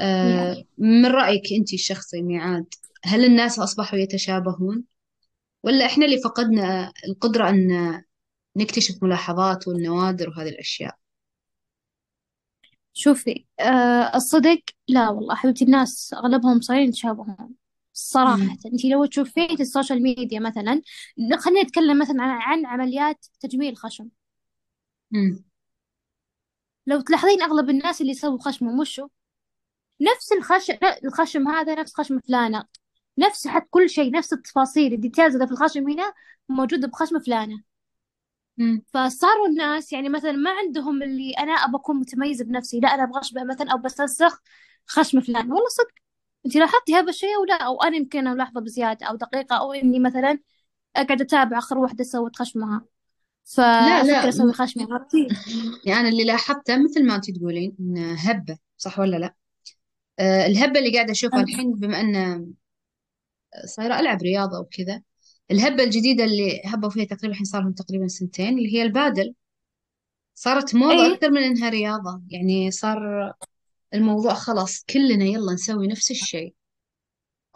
[0.01, 2.67] آه، من رأيك أنت الشخصي ميعاد
[3.05, 4.85] هل الناس أصبحوا يتشابهون؟
[5.63, 8.03] ولا إحنا اللي فقدنا القدرة أن
[8.57, 10.97] نكتشف ملاحظات والنوادر وهذه الأشياء؟
[12.93, 17.55] شوفي آه الصدق لا والله حبيبتي الناس أغلبهم صايرين يتشابهون
[17.93, 18.57] صراحة.
[18.67, 20.83] أنت لو تشوفين في ال social media مثلا
[21.39, 24.09] خلينا نتكلم مثلا عن عمليات تجميل خشم.
[25.15, 25.45] امم
[26.87, 29.09] لو تلاحظين أغلب الناس اللي يسووا خشمهم وشو
[30.01, 32.65] نفس الخشم الخشم هذا نفس خشم فلانة.
[33.19, 36.13] نفس حتى كل شيء نفس التفاصيل ال details اللي في الخشم هنا
[36.49, 37.63] موجودة بخشم فلانة.
[38.95, 43.21] فصاروا الناس يعني مثلا ما عندهم اللي أنا أبغى أكون متميزة بنفسي لا أنا أبغى
[43.21, 44.41] أشبه مثلا أو بستنسخ
[44.87, 45.53] خشم فلان.
[45.53, 45.95] والله صدق.
[46.47, 49.99] أنت لاحظتي هذا الشيء أو لا؟ أو أنا يمكن ملاحظة بزيادة أو دقيقة أو إني
[49.99, 50.39] مثلا
[50.97, 52.85] أقعد أتابع آخر واحدة سوت خشمها.
[53.57, 55.29] لا فأفكر لا أسوي خشمي عرفتي؟
[55.85, 59.35] يعني أنا اللي لاحظته مثل ما انت تقولين إن هبة صح ولا لا؟
[60.19, 62.47] آه، الهبة اللي قاعدة أشوفها الحين بما إن
[63.67, 65.03] صايرة ألعب رياضة وكذا.
[65.51, 69.35] الهبة الجديدة اللي هبوا فيها تقريبا الحين صار لهم تقريبا سنتين اللي هي البادل.
[70.35, 71.15] صارت موضة إيه.
[71.15, 72.23] أكثر من إنها رياضة.
[72.29, 72.99] يعني صار
[73.95, 76.55] الموضوع خلاص كلنا يلا نسوي نفس الشيء.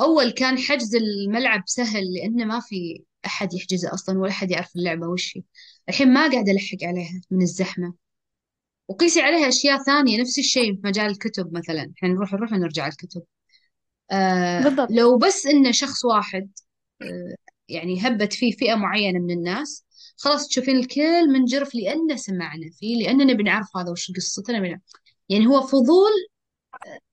[0.01, 5.09] أول كان حجز الملعب سهل لأنه ما في أحد يحجزه أصلا ولا أحد يعرف اللعبة
[5.09, 5.43] وش هي.
[5.89, 7.95] الحين ما قاعد ألحق عليها من الزحمة.
[8.89, 11.93] وقيسي عليها أشياء ثانية نفس الشيء في مجال الكتب مثلا.
[11.97, 13.23] إحنا نروح نروح ونرجع الكتب.
[14.11, 14.89] آه بالضبط.
[14.91, 16.51] لو بس إنه شخص واحد
[17.03, 17.35] آه
[17.69, 19.85] يعني هبت فيه فئة معينة من الناس
[20.17, 24.81] خلاص تشوفين الكل منجرف لأنه سمعنا فيه لأننا بنعرف هذا وش قصته نبي نعرف.
[25.29, 26.11] يعني هو فضول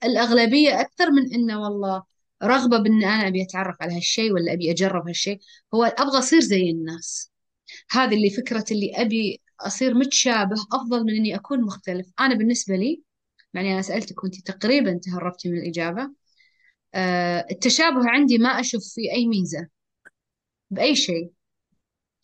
[0.03, 2.03] الأغلبية أكثر من إنه والله
[2.43, 5.39] رغبة بإن أنا أبي أتعرف على هالشيء ولا أبي أجرب هالشيء
[5.73, 7.31] هو أبغى أصير زي الناس.
[7.91, 12.07] هذه اللي فكرة اللي أبي أصير متشابه أفضل من إني أكون مختلف.
[12.19, 13.03] أنا بالنسبة لي
[13.53, 16.11] يعني أنا سألتك وأنت تقريبا تهربتي من الإجابة آه،
[17.51, 19.67] التشابه عندي ما أشوف فيه أي ميزة
[20.69, 21.31] بأي شيء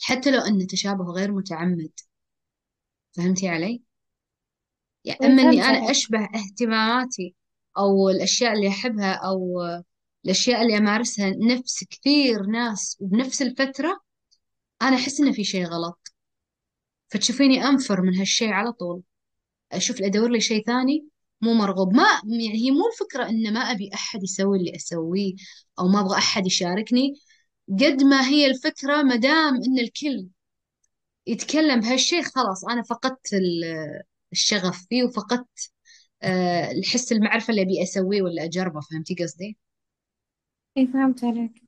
[0.02, 1.92] حتى لو أن تشابه غير متعمد.
[3.18, 3.82] فهمتي علي؟
[5.06, 7.36] يعني أما إني فهمت أنا عليك أشبه اهتماماتي
[7.78, 9.62] أو الأشياء اللي أحبها أو
[10.26, 14.00] الأشياء اللي أمارسها نفس كثير ناس وبنفس الفترة
[14.82, 16.14] أنا أحس إنه في شيء غلط.
[17.10, 19.04] فتشوفيني أنفر من هالشيء على طول.
[19.72, 21.08] أشوف أدور لي شيء ثاني
[21.42, 21.94] مو مرغوب.
[21.94, 25.34] ما يعني هي مو الفكرة إن ما أبي أحد يسوي اللي أسويه
[25.80, 27.14] أو ما أبغى أحد يشاركني.
[27.70, 30.28] قد ما هي الفكرة مدام إن الكل
[31.28, 35.72] يتكلم بهالشيء خلاص أنا فقدت ال- الشغف فيه وفقدت
[36.24, 38.80] آه، الحس المعرفة اللي أبي أسويه ولا أجربه.
[38.82, 39.58] فهمتي قصدي؟
[40.78, 41.64] إيه فهمت عليك.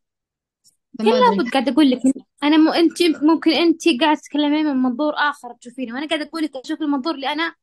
[0.99, 1.11] أدري.
[1.11, 2.01] لابد قاعد أقول لك
[2.43, 2.69] أنا م...
[2.69, 7.15] أنت ممكن أنت قاعد تتكلمين من منظور آخر تشوفينه وأنا قاعد أقول لك أشوف المنظور
[7.15, 7.55] اللي أنا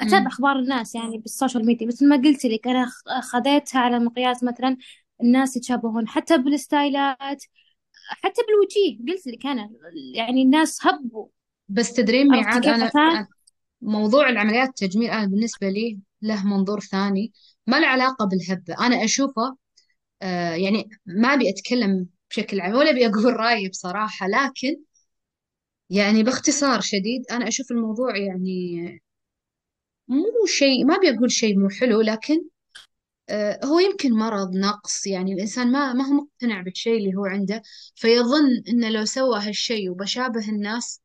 [0.00, 0.26] أتابع.
[0.26, 2.86] أخبار الناس يعني بال social media مثل ما قلت لك أنا
[3.22, 4.76] خذيتها على مقياس مثلا
[5.22, 7.44] الناس يتشابهون حتى بالستايلات
[8.10, 9.12] حتى بالوجيه.
[9.12, 9.70] قلت لك أنا
[10.14, 11.26] يعني الناس هبوا.
[11.68, 13.28] بس تدرين كيف أنا
[13.82, 17.32] موضوع العمليات التجميل أنا بالنسبة لي له منظور ثاني.
[17.66, 18.86] ما له علاقة بالهبة.
[18.86, 19.56] أنا أشوفه
[20.22, 24.76] آه يعني ما أبي أتكلم بشكل عام ولا أبي أقول رأيي بصراحة لكن
[25.90, 29.02] يعني باختصار شديد أنا أشوف الموضوع يعني
[30.10, 32.44] مو شيء ما أبي أقول شيء مو حلو لكن
[33.28, 37.62] آه هو يمكن مرض نقص يعني الإنسان ما ما هو مقتنع بالشيء اللي هو عنده
[37.94, 41.00] فيظن إنه لو سوى هالشيء وبشابه الناس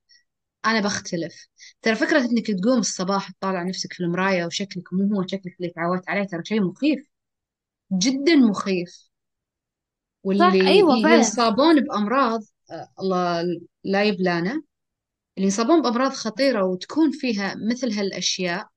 [0.65, 1.47] أنا بختلف.
[1.81, 6.09] ترى فكرة إنك تقوم الصباح تطالع نفسك في المراية وشكلك مو هو شكلك اللي تعودت
[6.09, 7.07] عليه ترى شيء مخيف.
[7.93, 9.09] جدا مخيف.
[10.23, 12.41] واللي أيوة ينصابون بأمراض
[12.71, 13.43] آه، الله
[13.83, 14.51] لا يبلانا.
[15.37, 18.67] اللي ينصابون بأمراض خطيرة وتكون فيها مثل هالأشياء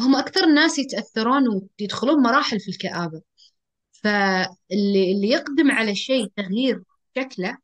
[0.00, 1.42] هم أكثر الناس يتأثرون
[1.80, 3.22] ويدخلون مراحل في الكآبة
[3.92, 6.82] فاللي اللي يقدم على شيء تغيير
[7.16, 7.58] شكله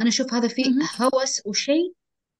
[0.00, 0.64] أنا أشوف هذا فيه.
[1.00, 1.92] هوس وشيء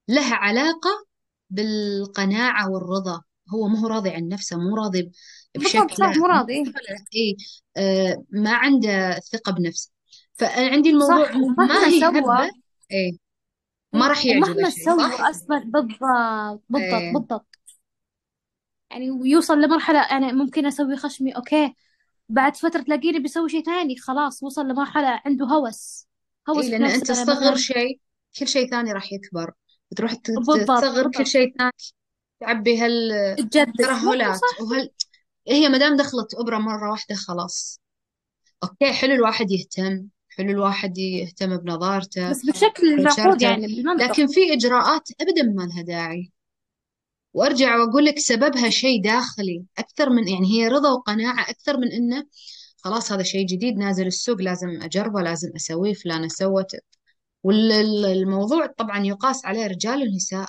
[0.08, 1.06] له علاقة
[1.50, 3.22] بالقناعة والرضا
[3.54, 5.12] هو ما هو راضي عن نفسه مو راضي ب-
[5.54, 6.62] بالضبط بشكله صح مو راضي
[7.14, 7.36] إيه.
[7.76, 9.90] آه ما عنده ثقة بنفسه
[10.34, 12.44] فأنا عندي الموضوع صح ما هي سوى هبة
[12.92, 13.18] اي
[13.92, 14.08] ما إيه.
[14.08, 16.00] راح يعجبه ومهما شيء سوى؟ أصلا بالضبط
[16.70, 17.58] بالضبط اي بالضبط
[18.92, 21.74] يعني ويوصل لمرحلة أنا ممكن أسوي خشمي أوكي.
[22.28, 26.06] بعد فترة تلاقيني بيسوي شيء ثاني خلاص وصل لمرحلة عنده هوس.
[26.48, 28.00] هوس في لأن أنت تصغر شيء
[28.38, 29.52] كل شيء ثاني راح يكبر.
[29.90, 31.72] بتروح تصغر كل شيء ثاني
[32.40, 34.90] تعبي هالترهلات صح وهال
[35.48, 37.80] هي ما دام دخلت إبرة مرة واحدة خلاص.
[38.62, 44.04] أوكي حلو الواحد يهتم حلو الواحد يهتم بنظارته بس المعقول بشرته يعني بالمنطق.
[44.04, 46.32] لكن في إجراءات ابدا ما لها داعي.
[47.34, 52.24] وأرجع وأقول لك سببها شيء داخلي أكثر من يعني هي رضا وقناعة أكثر من إنه
[52.76, 56.70] خلاص هذا شيء جديد نازل السوق لازم أجربه لازم أسويه فلانة سوت.
[57.42, 60.48] والموضوع طبعا يقاس عليه رجال ونساء.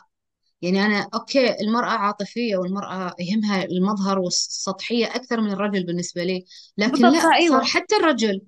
[0.62, 6.46] يعني أنا أوكي المرأة عاطفية والمرأة يهمها المظهر والسطحية أكثر من الرجل بالنسبة لي
[6.78, 8.42] لكن لا صح صار أيوة حتى الرجل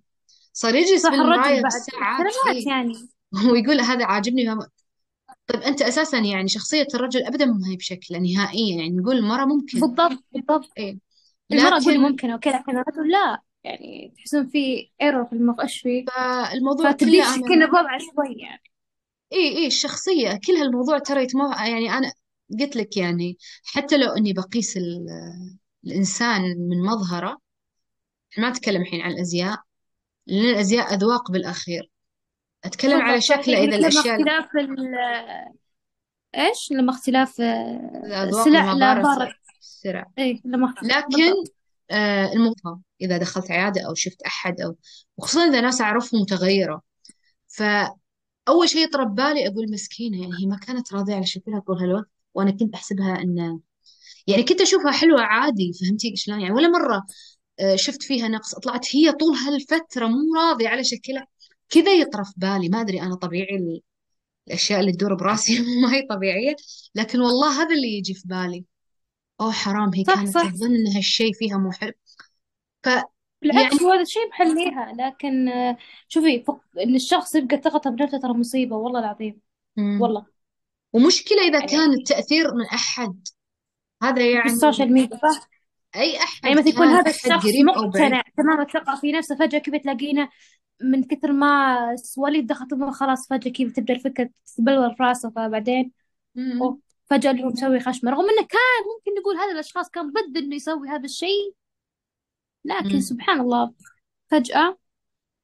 [0.54, 2.94] صار يجلس بالمراية بعد بالساعات إيه يعني.
[3.52, 4.56] ويقول هذا عاجبني
[5.48, 9.80] طيب أنت أساسا يعني شخصية الرجل أبدا ما هي بشكل نهائيا يعني نقول المرأة ممكن.
[9.80, 10.70] بالضبط بالضبط.
[11.52, 13.42] المرأة قولي لكن ممكن أوكي لكن الرجل لا.
[13.64, 16.06] يعني تحسون في error في المخ إيش فيه
[16.54, 18.62] الموضوع فتبدين كله أنا الوضع شوي يعني.
[19.32, 22.12] إيه إيه الشخصية كل هالموضوع ترى يتمو يعني أنا
[22.60, 25.08] قلت لك يعني حتى لو إني بقيس ال-
[25.86, 27.38] الإنسان من مظهره
[28.38, 29.58] ما أتكلم الحين عن الأزياء
[30.28, 31.92] لأن الأزياء أذواق بالأخير.
[32.66, 34.96] أتكلم على شكله إذا لما الأشياء اختلاف ال
[36.36, 40.98] إيش؟ لما اختلاف آه، الأذواق السلع لا والممارسة بارك السرع إيه لما اختلاف.
[40.98, 41.56] لكن بالضبط
[41.92, 44.76] آه الموضوع إذا دخلت عيادة أو شفت أحد أو
[45.18, 46.82] وخصوصا إذا ناس أعرفهم متغيرة.
[47.48, 52.10] فأول شيء يطرب بالي أقول مسكينة يعني هي ما كانت راضية على شكلها طول هالوقت
[52.34, 53.60] وأنا كنت أحسبها إن
[54.28, 57.06] يعني كنت أشوفها حلوة عادي فهمتي شلون؟ يعني ولا مرة
[57.60, 61.28] آه، شفت فيها نقص طلعت هي طول هالفترة مو راضية على شكلها.
[61.70, 62.70] كذا يطرف بالي.
[62.70, 63.82] ما أدري أنا طبيعي
[64.48, 66.56] الأشياء اللي تدور براسي ما هي طبيعية
[66.96, 68.66] لكن والله هذا اللي يجي في بالي.
[69.42, 70.52] أوه حرام هي صح كانت صح.
[70.52, 71.94] تظن إن هالشيء فيها مو حلو.
[73.42, 76.60] بالعكس فيعني هو هذا الشيء محليها لكن آه، شوفي فق...
[76.84, 79.40] إن الشخص يبقى ثقته بنفسه ترى مصيبة والله العظيم.
[79.78, 80.02] مم.
[80.02, 80.26] والله.
[80.94, 83.28] ومشكلة إذا كان يعني التأثير من أحد.
[84.04, 85.50] هذا يعني بالسوشيال ميديا صح؟
[85.96, 88.04] أي يعني أحد مثلا يكون كان هذا الشخص قريب أو بعيد.
[88.04, 90.30] مقتنع تمام الثقة في نفسه فجأة كذا تلاقينه
[90.82, 91.78] من كثر ما
[92.18, 95.92] وليد دخل طب خلاص فجأة كذا تبدأ الفكرة تتبلور في راسه فبعدين.
[96.38, 98.12] أوه فجأة اللي هو مسوي خشمة.
[98.12, 101.54] رغم إنه كان ممكن نقول هذا الأشخاص كان ضد إنه يسوي هذا الشيء
[102.66, 103.00] لكن مم.
[103.00, 103.74] سبحان الله
[104.32, 104.78] فجأة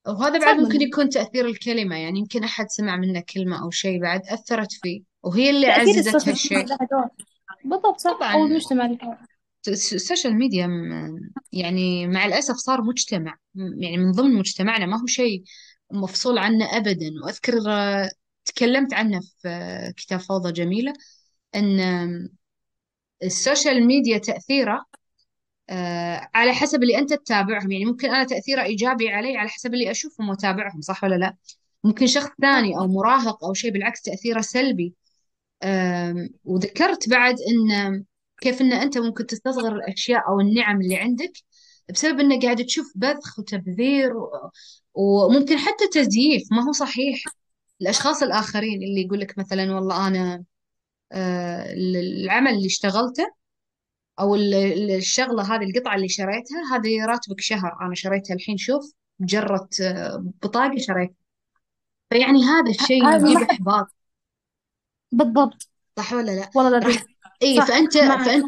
[0.07, 3.69] وهذا بعد صار ممكن منه يكون تأثير الكلمة يعني يمكن أحد سمع منه كلمة أو
[3.71, 7.09] شيء بعد أثرت فيه وهي اللي تأثير عززت السوشيال هالشيء ميديا لها دور
[7.65, 8.09] بالضبط صح.
[8.11, 9.30] أو طبعا المجتمع له دور الس-
[9.67, 10.69] السوشيال ميديا
[11.51, 15.43] يعني مع الأسف صار مجتمع يعني من ضمن مجتمعنا ما هو شيء
[15.91, 17.11] مفصول عنه أبدا.
[17.23, 18.09] وأذكر آه،
[18.45, 20.93] تكلمت عنه في كتاب فوضى جميلة
[21.55, 21.79] أن
[23.23, 24.85] ال social media تأثيره
[25.69, 27.71] آه، على حسب اللي أنت تتابعهم.
[27.71, 31.35] يعني ممكن أنا تأثيره إيجابي علي على حسب اللي أشوفهم وأتابعهم صح ولا لا؟
[31.83, 34.93] ممكن شخص ثاني أو مراهق أو شيء بالعكس تأثيره سلبي.
[36.45, 38.03] وذكرت بعد إن
[38.41, 41.31] كيف إن أنت ممكن تستصغر الأشياء أو النعم اللي عندك
[41.93, 44.49] بسبب إنك قاعد تشوف بذخ وتبذير و-
[44.93, 46.43] وممكن حتى تزييف.
[46.51, 47.23] ما هو صحيح.
[47.81, 50.43] الأشخاص الآخرين اللي يقول لك مثلا والله أنا
[51.11, 53.33] آه، العمل اللي اشتغلته
[54.19, 57.77] أو ال- ال- الشغلة هذه القطعة اللي شريتها هذه راتبك شهر.
[57.81, 61.15] أنا شريتها الحين شوف مجرد آه، بطاقة شريتها.
[62.09, 63.87] فيعني هذا الشيء يجيب إحباط.
[65.11, 65.70] بالضبط.
[65.97, 67.03] صح ولا لا؟ والله راح
[67.43, 68.45] اي صح فانت معك فانت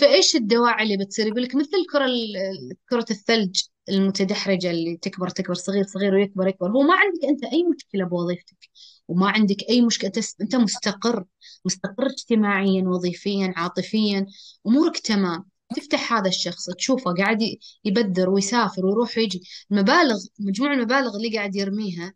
[0.00, 5.54] فإيش الدواعي اللي بتصير؟ يقول لك مثل الكره ال- كرة الثلج المتدحرجة اللي تكبر تكبر
[5.54, 6.70] صغير صغير ويكبر يكبر.
[6.70, 8.68] هو ما عندك أنت أي مشكلة بوظيفتك
[9.08, 11.24] وما عندك أي مشكلة أنت مستقر
[11.64, 14.26] مستقر اجتماعيا وظيفيا عاطفيا
[14.66, 15.44] أمورك تمام.
[15.76, 19.42] تفتح هذا الشخص تشوفه قاعد ي- يبذر ويسافر ويروح ويجي.
[19.70, 22.14] المبالغ مجموع المبالغ اللي قاعد يرميها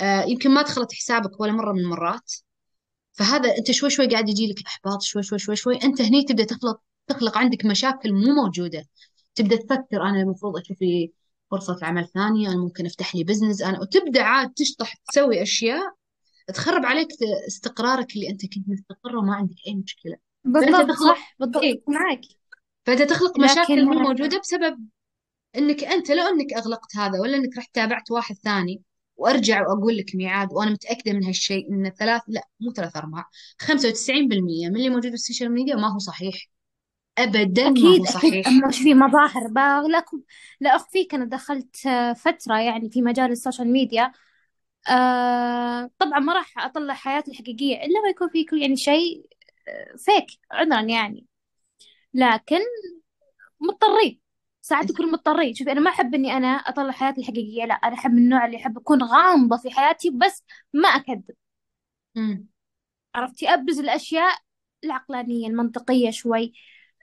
[0.00, 2.32] آه يمكن ما دخلت حسابك ولا مرة من المرات.
[3.16, 5.76] فهذا أنت شوي شوي قاعد يجي لك احباط شوي شوي شوي شوي.
[5.82, 8.86] أنت هني تبدأ تخلق تخلق عندك مشاكل مو موجودة.
[9.34, 11.12] تبدأ تفكر أنا المفروض أشوف لي
[11.50, 13.80] فرصة عمل ثانية أنا ممكن أفتح لي بزنس أنا.
[13.80, 15.82] وتبدأ عاد تشطح تسوي أشياء
[16.54, 17.08] تخرب عليك
[17.48, 20.16] استقرارك اللي أنت كنت مستقر وما عندك أي مشكلة.
[20.44, 21.82] بالضبط صح بالضبط إيه.
[21.88, 22.20] معك.
[22.86, 24.78] فأنت تخلق مشاكل مو موجودة بسبب
[25.56, 28.82] إنك أنت لو إنك أغلقت هذا ولا إنك رحت تابعت واحد ثاني
[29.16, 33.24] وأرجع وأقول لك ميعاد وأنا متأكدة من هالشيء إن ثلاث لا مو ثلاث ارباع
[33.62, 36.34] 95% من اللي موجود في ال social media ما هو صحيح.
[37.18, 38.00] ابدا ما هو أكيد.
[38.00, 38.46] أكيد صحيح.
[38.48, 39.48] أما في مظاهر
[39.88, 40.22] لكم
[40.60, 44.12] لا أخفيك أنا دخلت آه، فترة يعني في مجال ال social media
[44.88, 49.26] آه طبعا ما راح أطلع حياتي الحقيقية إلا ما يكون في كل يعني شيء
[49.68, 51.26] آه، فيك عذرا يعني.
[52.14, 52.60] لكن
[53.60, 54.20] مضطرين.
[54.66, 58.10] ساعات يكونوا مضطرين شوفي أنا ما أحب إني أنا أطلع حياتي الحقيقية لا أنا أحب
[58.12, 60.88] من النوع اللي أحب أكون غامضة في حياتي بس ما
[62.16, 62.48] امم
[63.14, 64.38] عرفتي؟ أبرز الأشياء
[64.84, 66.52] العقلانية المنطقية شوي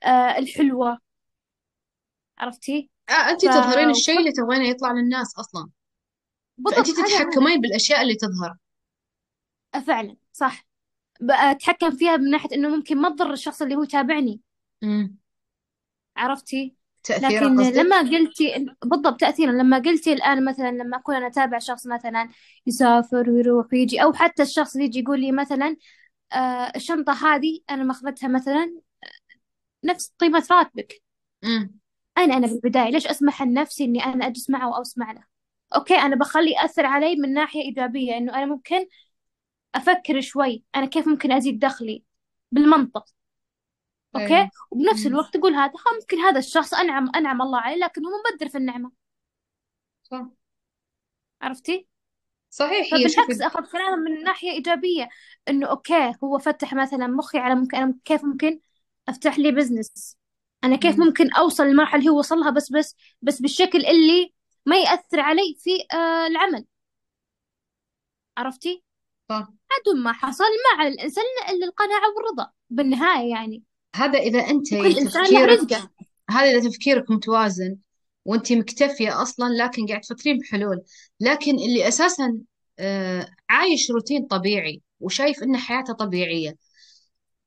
[0.03, 0.99] آه الحلوة.
[2.37, 5.69] عرفتي؟ آه انت ف تظهرين الشيء اللي تبغينه يطلع للناس أصلا.
[6.71, 8.57] فانت بالضبط هذا هو تتحكمين بالأشياء اللي تظهر.
[9.75, 10.67] آه، فعلا صح.
[11.21, 14.41] بقى أتحكم فيها من ناحية إنه ممكن ما تضر الشخص اللي هو تابعني
[14.83, 15.17] امم
[16.17, 21.27] عرفتي؟ تاثيره لكن قصدك؟ لما قلتي بالضبط تأثيرا لما قلتي الآن مثلا لما أكون أنا
[21.27, 22.29] أتابع شخص مثلا
[22.67, 25.77] يسافر ويروح ويجي أو حتى الشخص يجي يقول لي مثلا
[26.33, 28.73] آه الشنطة هذه أنا ماخذتها مثلا
[29.83, 31.01] نفس قيمة راتبك.
[32.17, 35.23] أنا أنا بالبداية ليش أسمح لنفسي إني أنا أجلس معه أو أسمع له؟
[35.75, 38.85] أوكي أنا بخليه يأثر علي من ناحية إيجابية إنه أنا ممكن
[39.75, 42.03] أفكر شوي أنا كيف ممكن أزيد دخلي
[42.51, 43.05] بالمنطق؟
[44.15, 48.05] أوكي؟ أيوه وبنفس الوقت أقول هذا ها ممكن هذا الشخص أنعم أنعم الله عليه لكن
[48.05, 48.91] هو مبذر في النعمة.
[50.03, 50.27] صح.
[51.41, 51.87] عرفتي؟
[52.49, 55.09] صحيح هي فبالعكس شوفي أخذ كلامه من ناحية إيجابية
[55.49, 58.59] إنه أوكي هو فتح مثلا مخي على ممكن أنا كيف ممكن
[59.09, 60.17] أفتح لي business
[60.63, 64.33] أنا كيف ممكن أوصل للمرحلة اللي هو وصلها بس بس بس بالشكل اللي
[64.65, 66.65] ما يأثر علي في آه العمل.
[68.37, 68.83] عرفتي؟
[69.29, 69.47] صح.
[69.71, 73.63] عدو ما حصل ما على الإنسان إلا القناعة والرضا بالنهاية يعني.
[73.95, 75.89] هذا إذا أنت وكل إنسان له تفكيرك رزقه
[76.29, 77.77] هذا إذا تفكيرك متوازن
[78.25, 80.83] وأنت مكتفية أصلا لكن قاعد تفكرين بحلول.
[81.19, 82.39] لكن اللي أساسا
[82.79, 86.55] آه، عايش روتين طبيعي وشايف إن حياته طبيعية.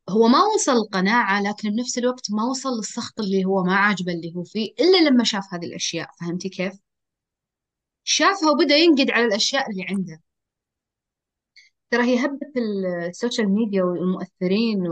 [0.09, 4.33] هو ما وصل القناعة لكن بنفس الوقت ما وصل للسخط اللي هو ما عاجبه اللي
[4.37, 6.09] هو فيه إلا لما شاف هذه الأشياء.
[6.21, 6.73] فهمتي كيف؟
[8.05, 10.23] شافها وبدأ ينقد على الأشياء اللي عنده.
[11.91, 12.53] ترى هي هبة
[13.09, 14.87] ال social media والمؤثرين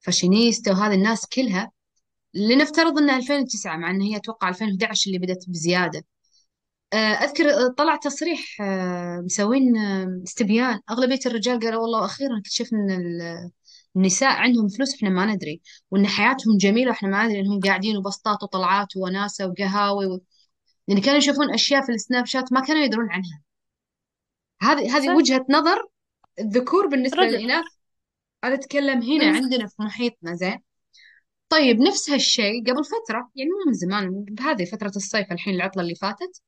[0.00, 1.70] والفاشينيستا وهذه الناس كلها
[2.34, 6.02] لنفترض إنها 2009 مع إن هي أتوقع 2011 اللي بدأت بزيادة.
[6.92, 9.76] آه، أذكر آه، طلع تصريح آه، مسوين
[10.22, 10.80] استبيان.
[10.90, 13.50] أغلبية الرجال قالوا والله أخيرا اكتشفنا إن ال-
[13.96, 15.60] النساء عندهم فلوس إحنا ما ندري.
[15.90, 20.20] وإن حياتهم جميلة وإحنا ما ندري انهم قاعدين وبسطات وطلعات ووناسة وقهاوي و...
[20.88, 23.42] لأن كانوا يشوفون أشياء في السناب شات ما كانوا يدرون عنها.
[24.62, 25.12] هذه هذه صح.
[25.14, 25.88] وجهة نظر
[26.40, 27.28] الذكور بالنسبة رجل.
[27.32, 27.64] للإناث.
[28.44, 30.58] أنا أتكلم هنا عندنا في محيطنا زين؟
[31.48, 35.94] طيب نفس هالشيء قبل فترة يعني مو من زمان بهذه فترة الصيف الحين العطلة اللي
[35.94, 36.42] فاتت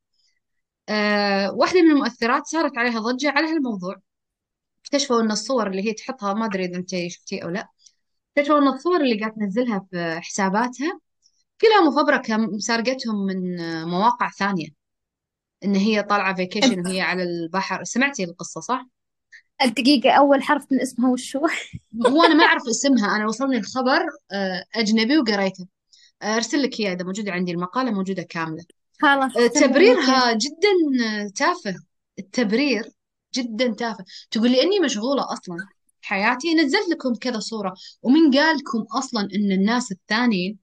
[0.89, 3.97] آه واحدة من المؤثرات صارت عليها ضجة على هالموضوع.
[4.85, 7.69] اكتشفوا إن الصور اللي هي تحطها ما أدري إذا أنت شفتي أو لا
[8.37, 11.01] اكتشفوا إن الصور اللي قاعد تنزلها في حساباتها
[11.61, 14.69] كلها مفبركة مسارقتهم من مواقع ثانية.
[15.65, 17.85] إن هي طالعة فيكيشن وهي على البحر.
[17.85, 18.87] سمعتي القصة صح؟
[19.65, 21.47] الدقيقة أول حرف من اسمها وشو؟
[22.07, 24.01] هو أنا ما أعرف اسمها أنا وصلني الخبر
[24.33, 25.67] آه، أجنبي وقريته.
[26.23, 28.65] آه، أرسل لك إياه إذا موجودة عندي المقالة موجودة كاملة.
[29.01, 31.75] خلاص آه، تبريرها جدا تافه.
[32.19, 32.91] التبرير
[33.35, 34.05] جدا تافه.
[34.31, 35.57] تقول لي إني مشغولة أصلا.
[36.03, 37.75] حياتي نزلت لكم كذا صورة.
[38.03, 40.59] ومن قال لكم أصلا إن الناس الثانيين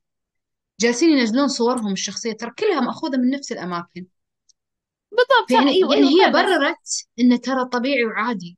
[0.79, 4.05] جالسين ينزلون صورهم الشخصية ترى كلها مأخوذة من نفس الأماكن.
[5.11, 8.57] بالضبط يعني أيوه يعني أيوه هي بررت انه ترى طبيعي وعادي.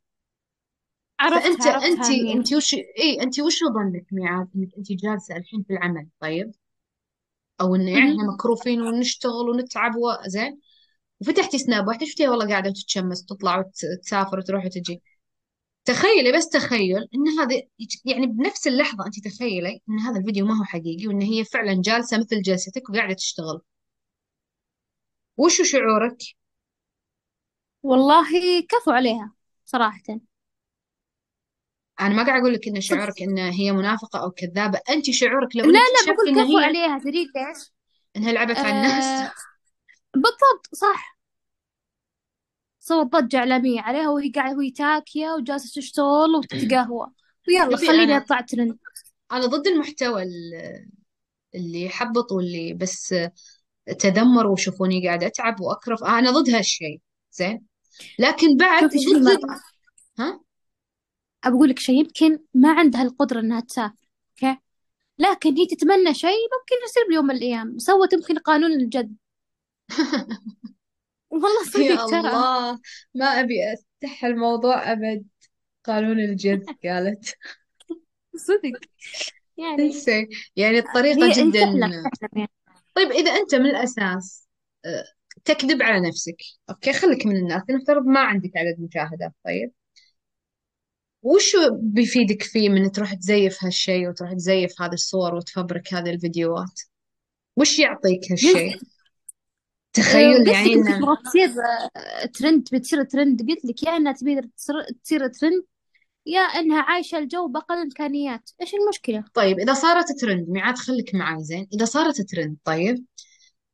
[1.29, 5.73] فانت عرفتها انت أنت وش اي أنت وش ظنك ميعاد؟ إنك أنت جالسة الحين في
[5.73, 6.51] العمل طيب؟
[7.61, 8.11] أو انه يعني.
[8.11, 10.59] إحنا مكروفين ونشتغل ونتعب وزين
[11.21, 15.01] وفتحتي سناب واحدة شفتيها والله قاعدة وتتشمس وتطلع وتسافر وتروح وتجي.
[15.85, 17.61] تخيلي بس تخيل إن هذا
[18.05, 22.17] يعني بنفس اللحظة أنت تخيلي إن هذا الفيديو ما هو حقيقي وإن هي فعلا جالسة
[22.17, 23.61] مثل جلستك وقاعدة تشتغل.
[25.37, 26.17] وشو شعورك؟
[27.83, 28.29] والله
[28.69, 29.33] كفو عليها
[29.65, 30.30] صراحة.
[32.01, 34.79] أنا ما قاعد أقول لك إن شعورك إن هي منافقة أو كذابة.
[34.89, 37.71] أنت شعورك لو لا انك لا بقول كفو هي عليها تدري ليش؟
[38.15, 39.03] إنها لعبت على الناس.
[39.03, 39.31] آه
[40.13, 41.17] بالضبط صح.
[42.79, 47.07] سوت ضجة إعلامية عليها وهي قاعدة وهي تاكية وجالسة تشتغل وتتقهوى.
[47.47, 48.77] ويلا خليني أطلع ترند
[49.31, 50.89] أنا ضد المحتوى ال-
[51.55, 53.15] اللي يحبط واللي بس
[53.99, 56.99] تذمر وشوفوني قاعدة أتعب واكرف أنا ضد هالشيء
[57.31, 57.65] زين.
[58.19, 59.39] لكن بعد شوفي شوفي ضد
[60.19, 60.39] ها؟
[61.43, 64.07] أقول لك شيء يمكن ما عندها القدرة إنها تسافر
[64.43, 64.59] okay؟
[65.19, 67.77] لكن هي تتمنى شيء ممكن يصير بيوم من الأيام.
[67.77, 69.15] سوت يمكن قانون الجذب.
[71.29, 72.19] والله صدق ترى.
[72.19, 72.79] الله.
[73.15, 75.25] ما أبي أفتح الموضوع أبد.
[75.83, 77.35] قانون الجد قالت.
[78.35, 78.79] صدق.
[79.57, 79.91] يعني
[80.55, 81.59] يعني الطريقة هي جدا.
[81.59, 82.47] يعني.
[82.95, 84.47] طيب إذا أنت من الأساس
[84.85, 85.03] آه،
[85.45, 86.37] تكذب على نفسك
[86.69, 89.71] أوكي؟ خليك من الناس نفترض ما عندك عدد مشاهدات طيب؟
[91.21, 96.81] وشو بيفيدك فيه من تروح تزيف هالشيء وتروح تزيف هذه الصور وتفبرك هذه الفيديوهات؟
[97.57, 98.79] وش يعطيك هالشيء؟ آه،
[99.93, 101.49] تخيل قلت يعني لك إنه تبغى تصير
[101.95, 104.41] آه، ترند بتصير ترند قلت لك يا إنها تبي
[105.03, 105.63] تصير ترند
[106.25, 108.49] يا إنها عايشة الجو بأقل الإمكانيات.
[108.61, 111.67] إيش المشكلة؟ طيب إذا صارت ترند ميعاد خليك معاي زين.
[111.73, 113.05] إذا صارت ترند طيب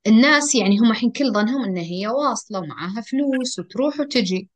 [0.07, 4.49] الناس يعني هم الحين كل ظنهم إن هي واصلة ومعاها فلوس وتروح وتجي.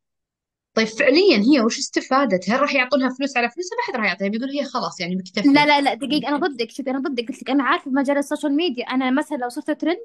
[0.73, 4.27] طيب فعليا هي وش استفادت؟ هل راح يعطونها فلوس على فلوس ما حد راح يعطيها
[4.27, 5.49] بيقول هي خلاص يعني لا مكتفية.
[5.49, 6.71] لا لا دقيقة أنا ضدك.
[6.71, 9.71] شوفي أنا ضدك قلت لك أنا عارفة مجال ال social media أنا مثلا لو صرت
[9.71, 9.97] ترند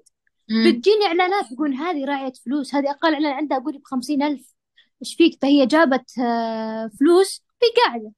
[0.50, 4.54] امم بتجيني إعلانات تقول هذه راعية فلوس هذه أقل إعلان عندها أقول بخمسين ألف.
[5.02, 8.12] إيش فيك؟ فهي جابت آه، فلوس في قاعدة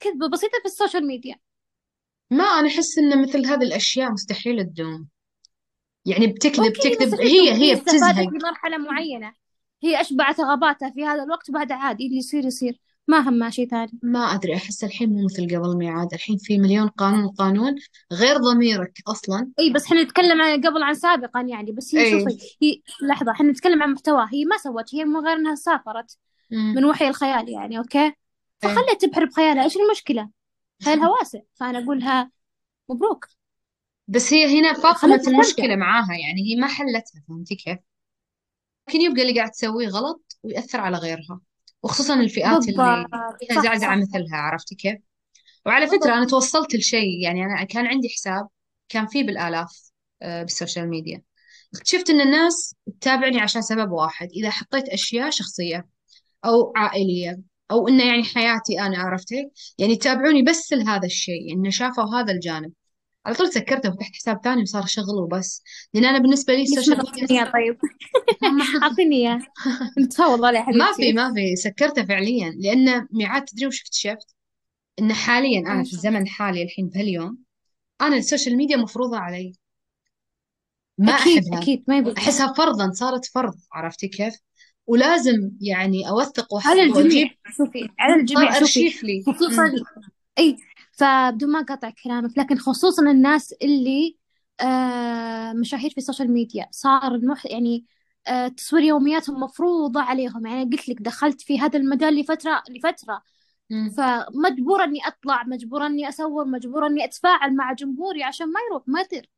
[0.00, 1.36] كذبة بسيطة في ال social media.
[2.30, 5.08] ما أنا أحس إن مثل هذه الأشياء مستحيل تدوم.
[6.06, 7.94] يعني بتكذب okay تكذب هي هي هي بتزهق.
[7.94, 9.32] استفادت لمرحلة معينة.
[9.82, 12.80] هي أشبعت رغباتها في هذا الوقت وبعدها عادي اللي يصير يصير.
[13.08, 13.92] ما همها شيء ثاني.
[14.02, 16.14] ما أدري أحس الحين مو مثل قبل ميعاد.
[16.14, 17.74] الحين في مليون قانون قانون
[18.12, 19.50] غير ضميرك أصلا.
[19.58, 21.72] إي بس إحنا نتكلم عن قبل عن سابقا يعني.
[21.72, 22.10] بس هي إي.
[22.10, 26.16] شوفي هي لحظة إحنا نتكلم عن محتواها هي ما سوت هي من غير إنها سافرت
[26.50, 28.14] من امم وحي الخيال يعني okay؟ إي.
[28.58, 29.64] فخليها تبحر بخيالها.
[29.64, 30.30] إيش المشكلة؟
[30.84, 31.40] خيالها واسع.
[31.54, 32.30] فأنا أقولها
[32.88, 33.26] مبروك.
[34.08, 36.42] بس هي هنا فاقمت المشكلة معاها يعني.
[36.42, 37.78] هي ما حلتها فهمتي كيف؟
[38.88, 41.40] ممكن يبقى اللي قاعد تسويه غلط ويأثر على غيرها
[41.82, 43.36] وخصوصا الفئات اللي بالضبط.
[43.40, 44.08] فيها صح زعزعة صح.
[44.08, 44.98] مثلها عرفتي كيف؟
[45.66, 48.48] وعلى فكرة بالضبط أنا توصلت لشيء يعني أنا كان عندي حساب
[48.88, 49.90] كان فيه بالآلاف
[50.22, 51.22] آه، بال social media.
[51.74, 55.86] اكتشفت إن الناس تتابعني عشان سبب واحد إذا حطيت أشياء شخصية
[56.44, 62.20] أو عائلية أو إنه يعني حياتي أنا عرفتي؟ يعني يتابعوني بس لهذا الشيء إنه شافوا
[62.20, 62.72] هذا الجانب.
[63.26, 65.62] على طول سكرته وفتحت حساب ثاني وصار شغل وبس.
[65.94, 67.78] لأن أنا بالنسبة لي ال social media إياه طيب؟
[68.82, 69.40] أعطيني إياه.
[70.04, 71.56] نتفاوض عليه ما في ما في.
[71.56, 72.50] سكرته فعليا.
[72.58, 74.34] لأن ميعاد تدري وش اكتشفت؟
[75.00, 77.38] إن حاليا أنا في الزمن الحالي الحين بهاليوم
[78.00, 79.52] أنا ال social media مفروضة علي.
[80.98, 81.58] ما أكيد أحبها.
[81.62, 82.14] أكيد ما يبغى.
[82.18, 84.34] أحسها فرضا صارت فرض عرفتي كيف؟
[84.86, 87.22] ولازم يعني أوثق على وأحفظ الجميع.
[87.24, 89.24] وأجيب شوفي على صار الجميع شوفي أرشيف لي.
[89.26, 89.72] خصوصا
[90.38, 90.56] أي
[90.98, 94.16] فبدون ما اقاطع كلامك لكن خصوصا الناس اللي
[94.60, 97.86] آه مشاهير في ال social media صار المح يعني
[98.28, 100.46] آه تصوير يومياتهم مفروضة عليهم.
[100.46, 103.22] يعني قلت لك دخلت في هذا المجال لفترة لفترة.
[103.96, 109.00] فمجبورة إني أطلع مجبورة إني اصور مجبورة إني أتفاعل مع جمهوري عشان ما يروح ما
[109.00, 109.30] يطير.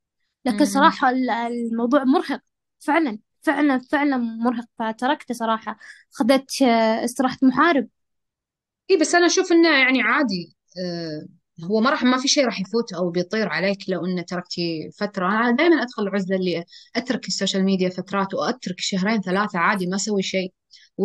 [0.45, 0.65] لكن.
[0.65, 2.41] صراحة ال- الموضوع مرهق.
[2.81, 4.65] فعلا فعلا فعلا مرهق.
[4.79, 5.79] فتركته صراحة.
[6.11, 7.89] خذت آه، استراحة محارب.
[8.91, 10.57] إي بس أنا أشوف إنه يعني عادي
[11.65, 15.27] هو ما راح ما في شيء راح يفوت أو بيطير عليك لو إنه تركتي فترة.
[15.29, 16.65] أنا دائما أدخل العزلة اللي
[16.97, 20.53] أترك ال social media فترات وأترك شهرين ثلاثة عادي ما أسوي شيء.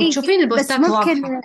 [0.01, 1.41] اي وتشوفين بس البوستات ممكن واضحة.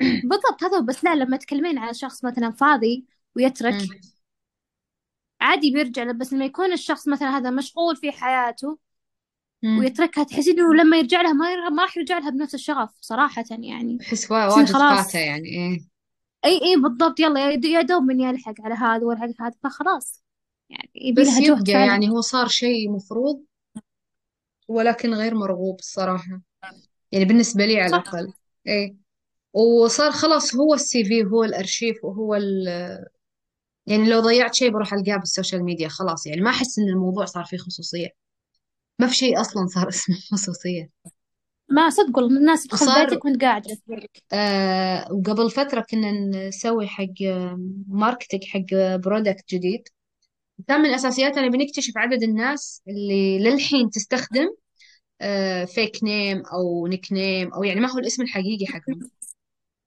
[0.30, 0.80] بالضبط هذا.
[0.80, 3.76] بس لا لما تكلمين على شخص مثلا فاضي ويترك
[5.40, 8.78] عادي بيرجع له بس لما يكون الشخص مثلا هذا مشغول في حياته.
[9.78, 13.98] ويتركها تحسين إنه لما يرجع لها ما راح يرجع لها بنفس الشغف صراحة يعني.
[13.98, 15.14] تحسين واجد خلاص.
[15.14, 15.95] يعني إيه.
[16.46, 20.22] إي إي بالضبط يلا يا دوب من يلحق على هذا ويلحق هذا فخلاص.
[20.70, 23.44] يعني يبي بس لها جهد يبقى فعلا يعني هو صار شيء مفروض
[24.68, 26.40] ولكن غير مرغوب الصراحة.
[27.12, 27.96] يعني بالنسبة لي على صح.
[27.96, 28.32] الأقل.
[28.66, 28.96] إيه
[29.52, 32.68] وصار خلاص هو ال CV هو الأرشيف وهو ال
[33.86, 36.26] يعني لو ضيعت شيء بروح ألقاه بال social media خلاص.
[36.26, 38.08] يعني ما أحس إن الموضوع صار فيه خصوصية.
[38.98, 40.90] ما في شيء أصلا صار اسمه خصوصية.
[41.68, 43.62] ما صدق والله الناس تدخل وصار بيتك وانت قاعد.
[43.62, 46.10] تسويلك آه وقبل فترة كنا
[46.48, 49.88] نسوي حق آه، marketing حق product جديد.
[50.68, 54.46] كان من أساسياتنا بنكتشف عدد الناس اللي للحين تستخدم
[55.20, 59.00] آه fake name أو nickname أو يعني ما هو الاسم الحقيقي حقهم.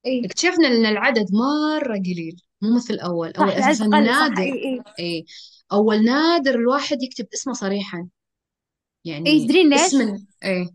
[0.06, 0.26] إي.
[0.26, 4.42] اكتشفنا إن العدد مرة قليل مو مثل الأول أول صح أساسا قل صح نادر.
[4.42, 4.84] إي إي.
[5.00, 5.26] إي.
[5.72, 7.98] أول نادر الواحد يكتب اسمه صريحا.
[7.98, 10.02] إي يعني تدرين ليش؟ اسم
[10.44, 10.62] إي.
[10.62, 10.70] آه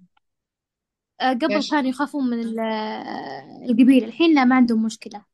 [1.21, 5.25] قبل ليش كانوا يخافون من ال- آه، القبيلة الحين لا ما عندهم مشكلة.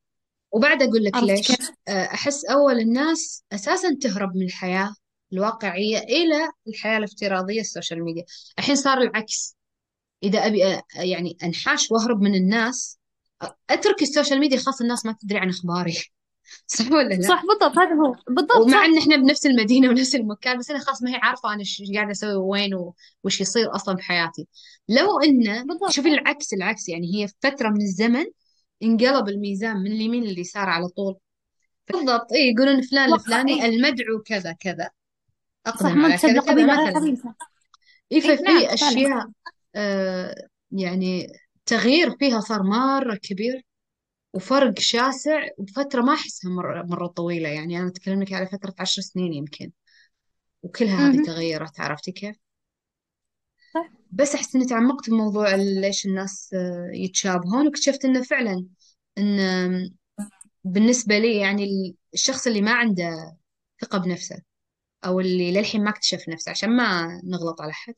[0.53, 4.95] وبعد أقول لك عرفت ليش؟ كيف؟ آه، أحس أول الناس أساسا تهرب من الحياة
[5.33, 8.25] الواقعية إلى الحياة الافتراضية ال social media.
[8.59, 9.57] الحين صار العكس.
[10.23, 12.99] إذا أبي أ- يعني أنحاش وأهرب من الناس
[13.71, 15.97] أترك ال social media خلاص الناس ما تدري عن أخباري.
[16.67, 18.17] صح ولا لا؟ صح بالضبط هذا هو.
[18.29, 18.85] بالضبط ومع صح.
[18.85, 22.11] إن إحنا بنفس المدينة ونفس المكان بس أنا خلاص ما هي عارفة أنا إيش قاعدة
[22.11, 22.71] أسوي وين
[23.25, 24.49] وش يصير أصلا في حياتي.
[24.89, 25.91] لو انه بالضبط.
[25.91, 28.25] شوفي العكس العكس يعني هي فترة من الزمن
[28.83, 31.17] انقلب الميزان من اليمين لليسار على طول.
[31.93, 34.91] بالضبط اي يقولون فلان الفلاني اي المدعو كذا كذا.
[35.67, 37.17] اقدم على كذا كذا مثلا
[38.13, 38.75] اي نعم ففي فعلا.
[38.75, 39.31] أشياء
[39.75, 40.35] آه
[40.73, 41.33] يعني
[41.67, 43.65] تغيير فيها صار مرة كبير.
[44.33, 47.49] وفرق شاسع بفتره ما أحسها مرة مرة طويلة.
[47.49, 49.71] يعني أنا أتكلم لك على فترة عشر سنين يمكن.
[50.63, 52.37] وكلها هذه تغيرت عرفتي كيف؟
[53.75, 53.91] صح.
[54.13, 58.67] بس أحس إني تعمقت بموضوع ليش الناس آه، يتشابهون واكتشفت إنه فعلا
[59.19, 59.91] إن آم،
[60.65, 63.37] بالنسبة لي يعني ال- الشخص اللي ما عنده
[63.81, 64.37] ثقة بنفسه
[65.05, 67.95] أو اللي للحين ما اكتشف نفسه عشان ما نغلط على حد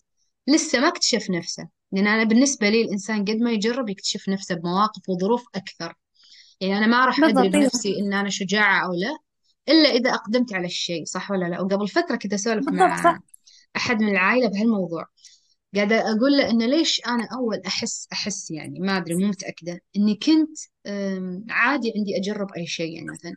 [0.49, 1.69] لسه ما اكتشف نفسه.
[1.93, 5.95] لأن أنا بالنسبة لي الإنسان قد ما يجرب يكتشف نفسه بمواقف وظروف أكثر.
[6.63, 9.19] يعني أنا ما راح أدري بالضبط أيوه بنفسي إن أنا شجاعة أو لا
[9.69, 13.23] إلا إذا أقدمت على الشيء صح ولا لا؟ وقبل فترة كنت أسولف بالضبط مع صح.
[13.77, 15.07] أحد من العائلة بهالموضوع.
[15.77, 19.81] قاعدة أقول له إنه ليش أنا أول أحس أحس يعني ما أدري مو متأكدة.
[19.97, 23.37] إني كنت أم، عادي عندي أجرب أي شيء يعني مثلا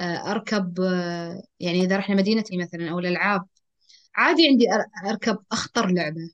[0.00, 3.46] أه، أركب أه، يعني إذا رحنا مدينتي مثلا أو الألعاب
[4.16, 6.30] عادي عندي أر- أركب أخطر لعبة.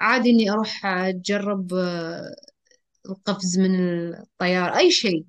[0.00, 2.34] عادي إني أروح أجرب أه،
[3.10, 3.74] القفز من
[4.14, 5.26] الطيارة أي شيء.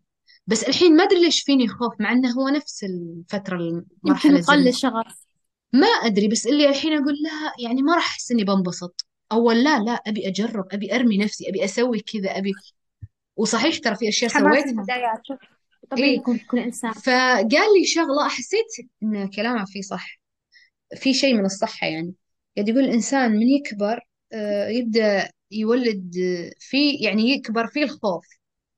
[0.48, 4.38] بس الحين ما أدري ليش فيني خوف مع إنه هو نفس الفترة يمكن المرحلة قل
[4.38, 5.26] الزمنية الشغف
[5.74, 9.06] ما أدري بس اللي الحين أقول لا يعني ما راح أحس إني بنبسط.
[9.32, 12.52] أول لا لا أبي أجرب أبي أرمي نفسي أبي أسوي كذا أبي
[13.36, 14.70] وصحيح ترى في أشياء حماس سويتها.
[14.70, 15.38] البدايات شوف
[15.89, 16.18] طبيعي إيه.
[16.18, 16.91] يكون في كل إنسان.
[16.94, 20.20] فقال لي شغلة حسيت إن كلامه فيه صح.
[20.96, 22.14] في شيء من الصحة يعني.
[22.58, 24.00] قاعد يقول الإنسان من يكبر
[24.34, 28.26] آه، يبدأ يولد آه، فيه يعني يكبر فيه الخوف.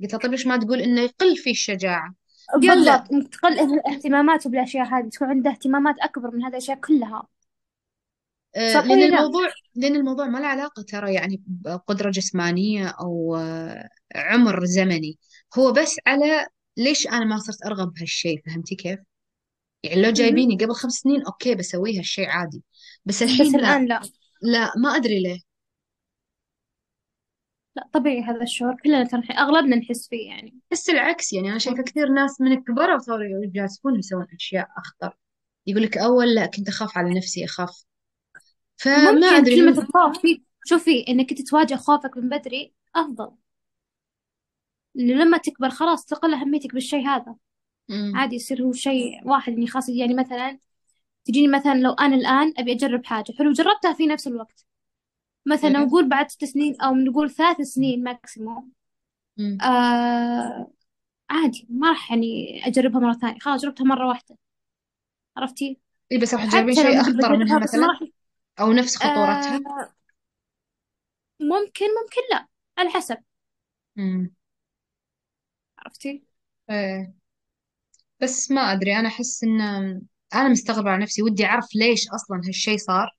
[0.01, 2.15] قلت له طيب ليش ما تقول إنه يقل فيه الشجاعة.
[2.53, 7.27] قال لا بالضبط تقل اهتماماته بالأشياء هذه تكون عنده اهتمامات أكبر من هذه الأشياء كلها.
[8.55, 12.87] آه، صح لأن ولا لا؟ الموضوع لأن الموضوع ما له علاقة ترى يعني بقدرة جسمانية
[12.87, 15.19] أو آه، عمر زمني.
[15.57, 18.99] هو بس على ليش أنا ما صرت أرغب بهالشيء فهمتي كيف؟
[19.83, 20.11] يعني لو.
[20.11, 22.63] جايبيني قبل خمس سنين أوكي بسوي هالشيء عادي.
[23.05, 23.59] بس بس الحين لا.
[23.59, 24.01] الآن لا.
[24.41, 25.39] لا ما أدري ليه.
[27.75, 30.59] لا طبيعي هذا الشعور كلنا ترى أغلبنا نحس فيه يعني.
[30.71, 35.17] بس العكس يعني أنا شايفة كثير ناس من كبروا صاروا يجازفون يسوون أشياء أخطر.
[35.67, 37.83] يقول لك أول لا كنت أخاف على نفسي أخاف.
[38.77, 43.31] فما ممكن أدري كلمة الخوف في شوفي إنك أنت تواجه خوفك من بدري أفضل.
[44.99, 47.35] إنه لما تكبر خلاص تقل أهميتك بالشيء هذا.
[47.89, 48.11] مم.
[48.15, 50.59] عادي يصير هو شيء واحد إني خاص يعني مثلا
[51.25, 53.33] تجيني مثلا لو أنا الآن أبي أجرب حاجة.
[53.39, 54.64] حلو جربتها في نفس الوقت.
[55.45, 55.69] مثلا.
[55.69, 58.71] نقول بعد ست سنين أو نقول ثلاث سنين ماكسيموم
[59.37, 59.57] مم.
[59.61, 60.71] آه
[61.29, 63.39] عادي ما راح يعني أجربها مرة ثانية.
[63.39, 64.37] خلاص جربتها مرة واحدة.
[65.37, 65.79] عرفتي؟
[66.11, 67.99] إيه بس راح تجربين حتى لو شيء أخطر منها بجربها بس ما مثلا؟ راح
[68.59, 69.93] أو نفس خطورتها؟ آه
[71.39, 72.47] ممكن ممكن لا.
[72.77, 73.17] على حسب.
[75.79, 76.23] عرفتي؟
[76.69, 77.13] إيه.
[78.21, 79.61] بس ما أدري أنا أحس إن
[80.33, 83.15] أنا مستغربة على نفسي ودي أعرف ليش أصلا هالشيء صار.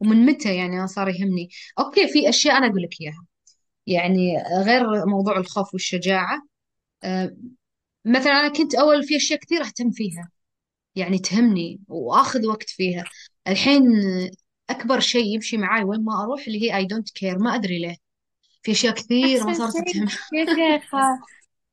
[0.00, 3.24] ومن متى يعني أنا صار يهمني؟ أوكي في أشياء أنا أقول لك إياها.
[3.86, 6.42] يعني غير موضوع الخوف والشجاعة
[7.04, 7.36] أه
[8.04, 10.30] مثلا أنا كنت أول في أشياء كثير أهتم فيها.
[10.94, 13.04] يعني تهمني وآخذ وقت فيها.
[13.48, 13.82] الحين
[14.70, 17.96] أكبر شيء يمشي معاي وين ما أروح اللي هي I don't care ما أدري ليه.
[18.62, 20.06] في أشياء كثير ما أحسن صارت شيء.
[20.06, 20.98] تهم يا شيخة.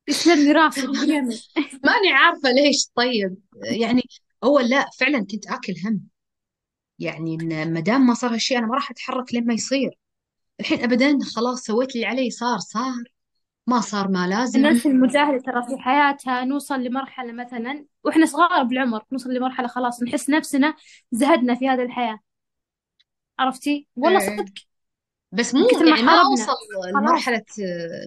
[0.08, 1.28] يسلم لي راسك بيمين
[1.84, 2.86] ماني عارفة ليش.
[2.94, 3.36] طيب
[3.80, 4.02] يعني
[4.44, 6.00] أول لا فعلا كنت آكل هم.
[6.98, 9.98] يعني ما دام ما صار هالشيء أنا ما راح أتحرك لين ما يصير.
[10.60, 13.02] الحين أبدا خلاص سويت اللي علي صار صار.
[13.66, 14.58] ما صار ما لازم.
[14.58, 20.30] الناس المجاهدة ترى في حياتها نوصل لمرحلة مثلا وإحنا صغار بالعمر نوصل لمرحلة خلاص نحس
[20.30, 20.74] نفسنا
[21.12, 22.18] زهدنا في هذه الحياة.
[23.38, 24.36] عرفتي؟ والله إيه.
[24.36, 24.52] صدق.
[25.32, 26.58] بس مو كثر ما يعني ما حاربنا خلاص.
[26.94, 27.44] لمرحلة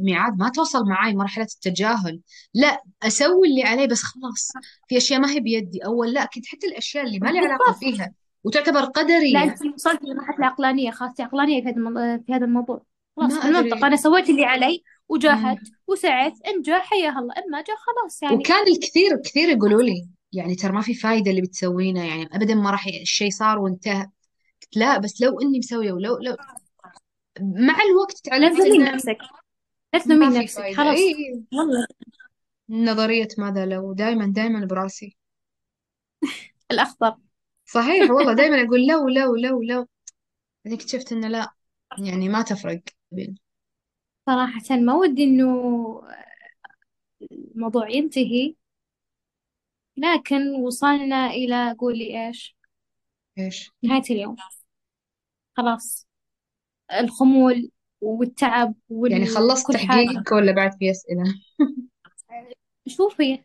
[0.01, 2.21] ميعاد ما توصل معاي مرحلة التجاهل.
[2.53, 4.51] لا أسوي اللي علي بس خلاص.
[4.87, 5.85] في أشياء ما هي بيدي.
[5.85, 8.13] أول لا كنت حتى الأشياء اللي ما لي علاقة فيها.
[8.43, 12.81] وتعتبر لا قدرية أنت وصلت لمرحلة العقلانية خلاص عقلانية في هذا في هذا الموضوع.
[13.17, 14.83] خلاص بالمنطق أدري أنا سويت اللي علي.
[15.09, 18.35] وجاهدت وسعيت إن جاء حيا الله إن ما جاء خلاص يعني.
[18.35, 22.71] وكان الكثير كثير يقولوا لي يعني ترى ما في فايدة اللي بتسوينه يعني أبدا ما
[22.71, 24.09] راح الشيء صار وانتهى.
[24.61, 26.35] قلت لا بس لو إني مسوية ولو لو
[27.41, 29.17] مع الوقت لا تعلمت تلومين نفسك.
[29.93, 30.97] لا ما تلومين في نفسك خلاص.
[30.97, 31.87] إي والله.
[32.69, 35.17] نظرية ماذا لو؟ دائما دائما براسي.
[36.71, 37.15] الأخضر
[37.73, 39.87] صحيح والله دائما أقول لو لو لو لو.
[40.65, 41.49] بعدين اكتشفت إنه لا
[42.05, 42.81] يعني ما تفرق
[44.25, 46.01] صراحة ما ودي إنه
[47.31, 48.55] الموضوع ينتهي
[49.97, 52.57] لكن وصلنا إلى قولي إيش؟
[53.39, 54.35] إيش؟ نهاية اليوم.
[55.57, 56.07] خلاص.
[56.99, 58.73] الخمول والتعب
[59.09, 60.05] يعني خلصت وكل حاجة.
[60.05, 61.23] تحقيقك ولا بعد في أسئلة؟
[62.87, 63.43] شوفي.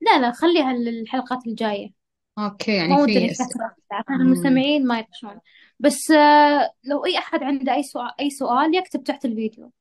[0.00, 1.97] لا لا خليها للحلقات الجاية.
[2.38, 3.44] okay يعني ما ودنا في نكثر
[3.92, 4.20] عشان.
[4.20, 5.40] المستمعين ما يطشون
[5.80, 9.72] بس آه، لو أي أحد عنده أي سؤال أي سؤال يكتب تحت الفيديو.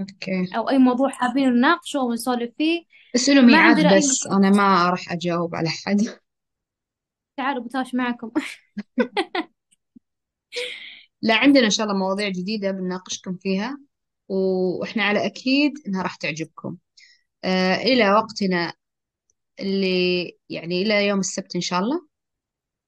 [0.00, 0.56] okay.
[0.56, 2.84] أو أي موضوع حابين نناقشه ونسولف فيه.
[3.16, 6.00] اسألوا ما ميعاد عندنا أي بس مشكلة أنا ما راح أجاوب على حد
[7.36, 8.30] تعالوا بتواش معكم.
[11.22, 13.78] لا عندنا إن شاء الله مواضيع جديدة بنناقشكم فيها
[14.28, 16.76] وإحنا على أكيد إنها راح تعجبكم.
[17.44, 18.72] آه إلى وقتنا.
[19.60, 22.08] اللي يعني إلى يوم السبت إن شاء الله.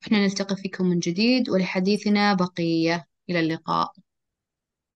[0.05, 3.09] إحنا نلتقي فيكم من جديد ولحديثنا بقية.
[3.31, 3.93] إلى اللقاء.